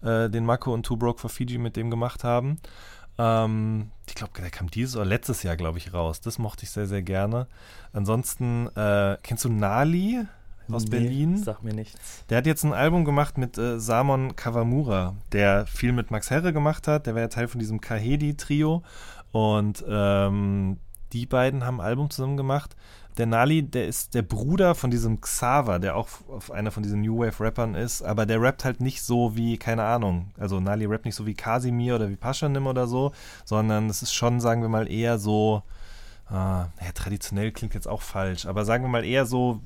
[0.01, 2.59] äh, den Mako und Too Broke for Fiji mit dem gemacht haben.
[3.17, 6.21] Ähm, ich glaube, der kam dieses oder letztes Jahr, glaube ich, raus.
[6.21, 7.47] Das mochte ich sehr, sehr gerne.
[7.93, 10.25] Ansonsten, äh, kennst du Nali
[10.69, 11.37] aus Nee, Berlin?
[11.37, 12.25] Sag mir nichts.
[12.29, 16.53] Der hat jetzt ein Album gemacht mit äh, Samon Kawamura, der viel mit Max Herre
[16.53, 17.05] gemacht hat.
[17.07, 18.83] Der war ja Teil von diesem Kahedi-Trio.
[19.31, 20.77] Und ähm,
[21.13, 22.75] die beiden haben ein Album zusammen gemacht.
[23.17, 26.09] Der Nali, der ist der Bruder von diesem Xaver, der auch
[26.51, 30.31] einer von diesen New Wave-Rappern ist, aber der rappt halt nicht so wie, keine Ahnung,
[30.37, 33.13] also Nali rappt nicht so wie Kasimir oder wie Paschanim oder so,
[33.45, 35.63] sondern es ist schon, sagen wir mal, eher so,
[36.27, 39.61] ah, ja, traditionell klingt jetzt auch falsch, aber sagen wir mal eher so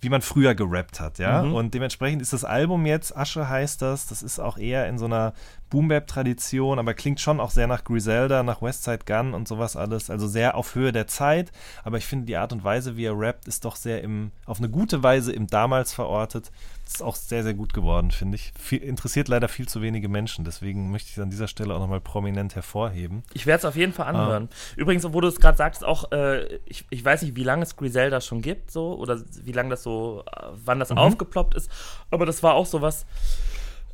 [0.00, 1.42] wie man früher gerappt hat, ja.
[1.42, 1.54] Mhm.
[1.54, 5.06] Und dementsprechend ist das Album jetzt, Asche heißt das, das ist auch eher in so
[5.06, 5.32] einer
[5.70, 10.08] Boom-Bap-Tradition, aber klingt schon auch sehr nach Griselda, nach Westside Gun und sowas alles.
[10.08, 11.52] Also sehr auf Höhe der Zeit.
[11.84, 14.58] Aber ich finde, die Art und Weise, wie er rappt, ist doch sehr im, auf
[14.58, 16.50] eine gute Weise im Damals verortet.
[16.88, 18.50] Ist auch sehr, sehr gut geworden, finde ich.
[18.58, 20.44] Viel, interessiert leider viel zu wenige Menschen.
[20.46, 23.24] Deswegen möchte ich es an dieser Stelle auch nochmal prominent hervorheben.
[23.34, 24.08] Ich werde es auf jeden Fall Ah.
[24.24, 24.48] anhören.
[24.74, 27.76] Übrigens, wo du es gerade sagst, auch, äh, ich, ich weiß nicht, wie lange es
[27.76, 30.80] Griselda schon gibt, so, oder wie lange das so, äh, wann Mhm.
[30.80, 31.70] das aufgeploppt ist,
[32.10, 33.04] aber das war auch sowas,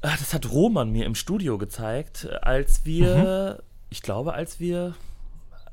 [0.03, 3.63] äh, das hat Roman mir im Studio gezeigt, äh, als wir, Mhm.
[3.91, 4.95] ich glaube, als wir,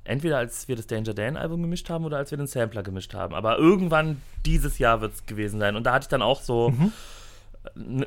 [0.04, 3.14] entweder als wir das Danger Dan Album gemischt haben oder als wir den Sampler gemischt
[3.14, 6.42] haben, aber irgendwann dieses Jahr wird es gewesen sein und da hatte ich dann auch
[6.42, 6.92] so, Mhm.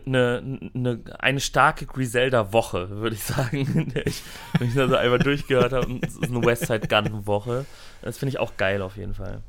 [0.06, 0.42] eine,
[0.74, 4.22] eine, eine starke Griselda-Woche, würde ich sagen, in der ich,
[4.58, 5.86] wenn ich das so einmal durchgehört habe.
[5.86, 7.64] und Es ist eine Westside Gun-Woche.
[8.02, 9.42] Das finde ich auch geil auf jeden Fall.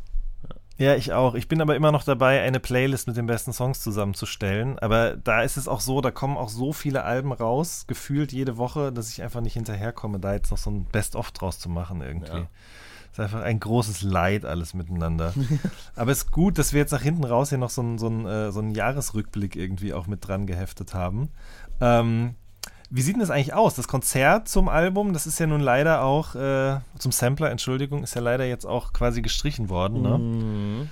[0.78, 1.36] Ja, ich auch.
[1.36, 4.78] Ich bin aber immer noch dabei, eine Playlist mit den besten Songs zusammenzustellen.
[4.80, 8.57] Aber da ist es auch so, da kommen auch so viele Alben raus, gefühlt jede
[8.57, 12.01] Woche, dass ich einfach nicht hinterherkomme, da jetzt noch so ein Best-of draus zu machen
[12.01, 12.39] irgendwie.
[12.39, 12.49] Ja.
[13.11, 15.34] Ist einfach ein großes Leid alles miteinander.
[15.95, 18.07] aber es ist gut, dass wir jetzt nach hinten raus hier noch so einen so
[18.07, 21.30] einen, äh, so einen Jahresrückblick irgendwie auch mit dran geheftet haben.
[21.80, 22.36] Ähm,
[22.90, 23.76] wie sieht denn das eigentlich aus?
[23.76, 28.16] Das Konzert zum Album, das ist ja nun leider auch, äh, zum Sampler, Entschuldigung, ist
[28.16, 30.18] ja leider jetzt auch quasi gestrichen worden, ne?
[30.18, 30.90] Mhm.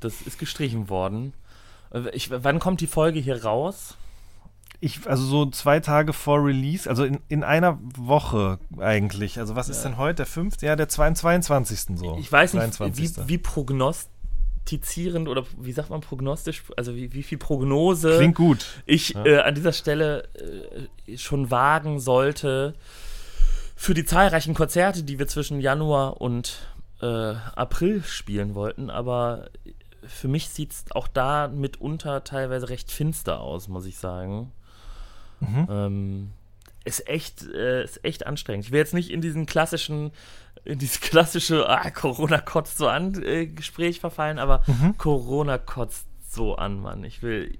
[0.00, 1.32] Das ist gestrichen worden.
[1.92, 3.96] Äh, Ich, wann kommt die Folge hier raus?
[4.80, 9.38] Ich, also so zwei Tage vor Release, also in, in einer Woche eigentlich.
[9.38, 10.16] Also was ist denn heute?
[10.16, 10.60] Der 5.?
[10.60, 11.96] Ja, der 22.
[11.98, 12.16] so.
[12.18, 13.16] Ich weiß nicht, 23..
[13.16, 13.38] wie, wie
[14.64, 18.66] prognostizierend oder wie sagt man prognostisch, also wie, wie viel Prognose Klingt gut.
[18.86, 19.24] ich Ja.
[19.24, 20.28] äh, an dieser Stelle
[21.06, 22.74] äh, schon wagen sollte
[23.76, 26.58] für die zahlreichen Konzerte, die wir zwischen Januar und
[27.00, 28.90] äh, April spielen wollten.
[28.90, 29.50] Aber
[30.04, 34.52] für mich sieht es auch da mitunter teilweise recht finster aus, muss ich sagen.
[35.40, 35.66] Mhm.
[35.68, 36.30] Ähm,
[36.84, 38.64] ist echt, äh, ist echt anstrengend.
[38.66, 40.10] Ich will jetzt nicht in diesen klassischen,
[40.64, 44.96] in dieses klassische ah, Corona kotzt so an äh, Gespräch verfallen, aber Mhm.
[44.98, 47.04] Corona kotzt so an, Mann.
[47.04, 47.58] Ich will,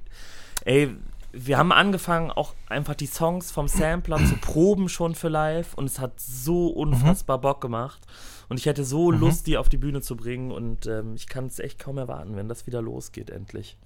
[0.64, 0.88] ey,
[1.32, 5.86] wir haben angefangen, auch einfach die Songs vom Sampler zu proben schon für live und
[5.86, 8.00] es hat so unfassbar Bock gemacht.
[8.48, 11.46] Und ich hätte so Lust, die auf die Bühne zu bringen und ähm, ich kann
[11.46, 13.78] es echt kaum erwarten, wenn das wieder losgeht, endlich.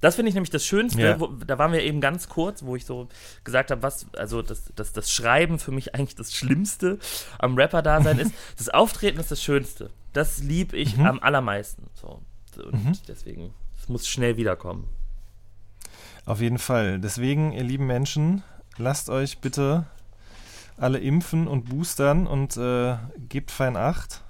[0.00, 1.00] Das finde ich nämlich das Schönste.
[1.00, 1.20] Ja.
[1.20, 3.08] Wo, da waren wir eben ganz kurz, wo ich so
[3.44, 6.98] gesagt habe, was, also das, das, das Schreiben für mich eigentlich das Schlimmste
[7.38, 8.32] am Rapper-Dasein ist.
[8.56, 9.90] Das Auftreten ist das Schönste.
[10.12, 11.88] Das liebe ich am allermeisten.
[11.94, 12.22] So.
[12.62, 14.88] Und deswegen, es muss schnell wiederkommen.
[16.24, 16.98] Auf jeden Fall.
[16.98, 18.42] Deswegen, ihr lieben Menschen,
[18.78, 19.86] lasst euch bitte
[20.76, 22.96] alle impfen und boostern und äh,
[23.28, 24.22] gebt fein Acht,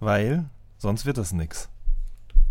[0.00, 0.46] weil
[0.78, 1.68] sonst wird das nix.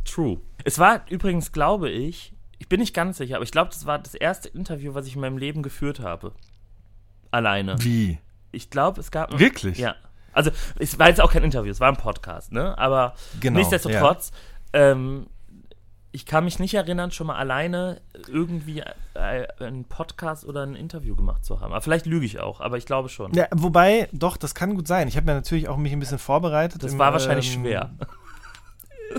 [0.05, 0.39] True.
[0.63, 3.99] Es war übrigens, glaube ich, ich bin nicht ganz sicher, aber ich glaube, das war
[3.99, 6.31] das erste Interview, was ich in meinem Leben geführt habe.
[7.31, 7.75] Alleine.
[7.79, 8.19] Wie?
[8.51, 9.37] Ich glaube, es gab.
[9.37, 9.79] Wirklich?
[9.79, 9.95] Ja.
[10.31, 12.77] Also, es war jetzt auch kein Interview, es war ein Podcast, ne?
[12.77, 14.31] Aber Genau, nichtsdestotrotz,
[14.71, 15.27] ähm,
[16.11, 18.83] ich kann mich nicht erinnern, schon mal alleine irgendwie
[19.15, 21.73] äh, einen Podcast oder ein Interview gemacht zu haben.
[21.73, 23.33] Aber vielleicht lüge ich auch, aber ich glaube schon.
[23.33, 25.07] Ja, wobei, doch, das kann gut sein.
[25.07, 26.83] Ich habe mir natürlich auch mich ein bisschen vorbereitet.
[26.83, 27.91] das im, war wahrscheinlich ähm, schwer.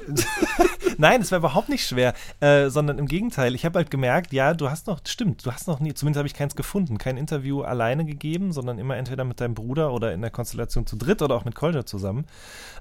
[0.99, 3.55] Nein, es war überhaupt nicht schwer, äh, sondern im Gegenteil.
[3.55, 6.27] Ich habe halt gemerkt, ja, du hast noch, stimmt, du hast noch nie, zumindest habe
[6.29, 10.21] ich keins gefunden, kein Interview alleine gegeben, sondern immer entweder mit deinem Bruder oder in
[10.21, 12.27] der Konstellation zu dritt oder auch mit Kolja zusammen.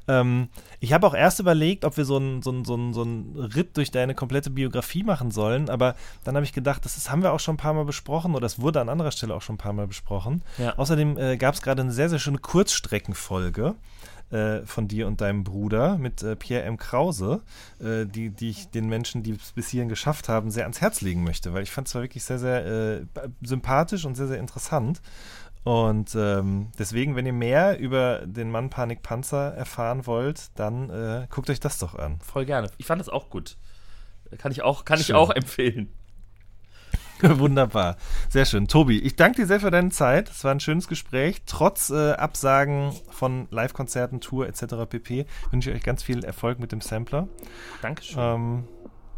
[0.08, 0.50] Ähm,
[0.80, 3.78] ich habe auch erst überlegt, ob wir so einen so so einen- so einen Ritt
[3.78, 7.32] durch deine komplette Biografie machen sollen, aber dann habe ich gedacht, das ist, haben wir
[7.32, 9.60] auch schon ein paar Mal besprochen oder es wurde an anderer Stelle auch schon ein
[9.60, 10.42] paar Mal besprochen.
[10.58, 10.78] Ja.
[10.78, 13.76] Außerdem äh, gab es gerade eine sehr, sehr schöne Kurzstreckenfolge
[14.34, 16.78] äh, von dir und deinem Bruder mit äh, Pierre M.
[16.78, 17.42] Krause,
[17.80, 21.02] äh, die, die ich den Menschen, die es bis hierhin geschafft haben, sehr ans Herz
[21.02, 24.28] legen möchte, weil ich fand es war wirklich sehr, sehr äh, b- sympathisch und sehr,
[24.28, 25.02] sehr interessant.
[25.64, 31.28] Und ähm, deswegen, wenn ihr mehr über den Mann Panik Panzer erfahren wollt, dann äh,
[31.30, 32.20] guckt euch das doch an.
[32.20, 32.70] Voll gerne.
[32.78, 33.56] Ich fand das auch gut.
[34.38, 35.88] Kann ich auch, kann ich auch empfehlen.
[37.40, 37.96] Wunderbar.
[38.30, 38.68] Sehr schön.
[38.68, 40.30] Tobi, ich danke dir sehr für deine Zeit.
[40.30, 41.44] Es war ein schönes Gespräch.
[41.46, 44.90] Trotz äh, Absagen von Live-Konzerten, Tour etc.
[44.90, 45.26] pp.
[45.52, 47.30] wünsche ich euch ganz viel Erfolg mit dem Sampler.
[47.82, 48.20] Dankeschön.
[48.20, 48.64] Ähm,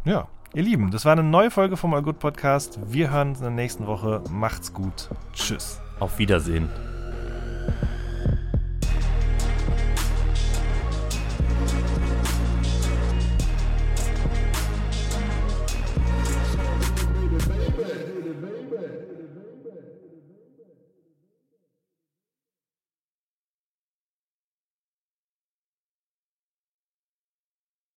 [0.04, 2.78] ja, ihr Lieben, das war eine neue Folge vom All Good Podcast.
[2.86, 4.22] Wir hören uns in der nächsten Woche.
[4.30, 5.08] Macht's gut.
[5.32, 5.80] Tschüss.
[5.98, 6.68] Auf Wiedersehen.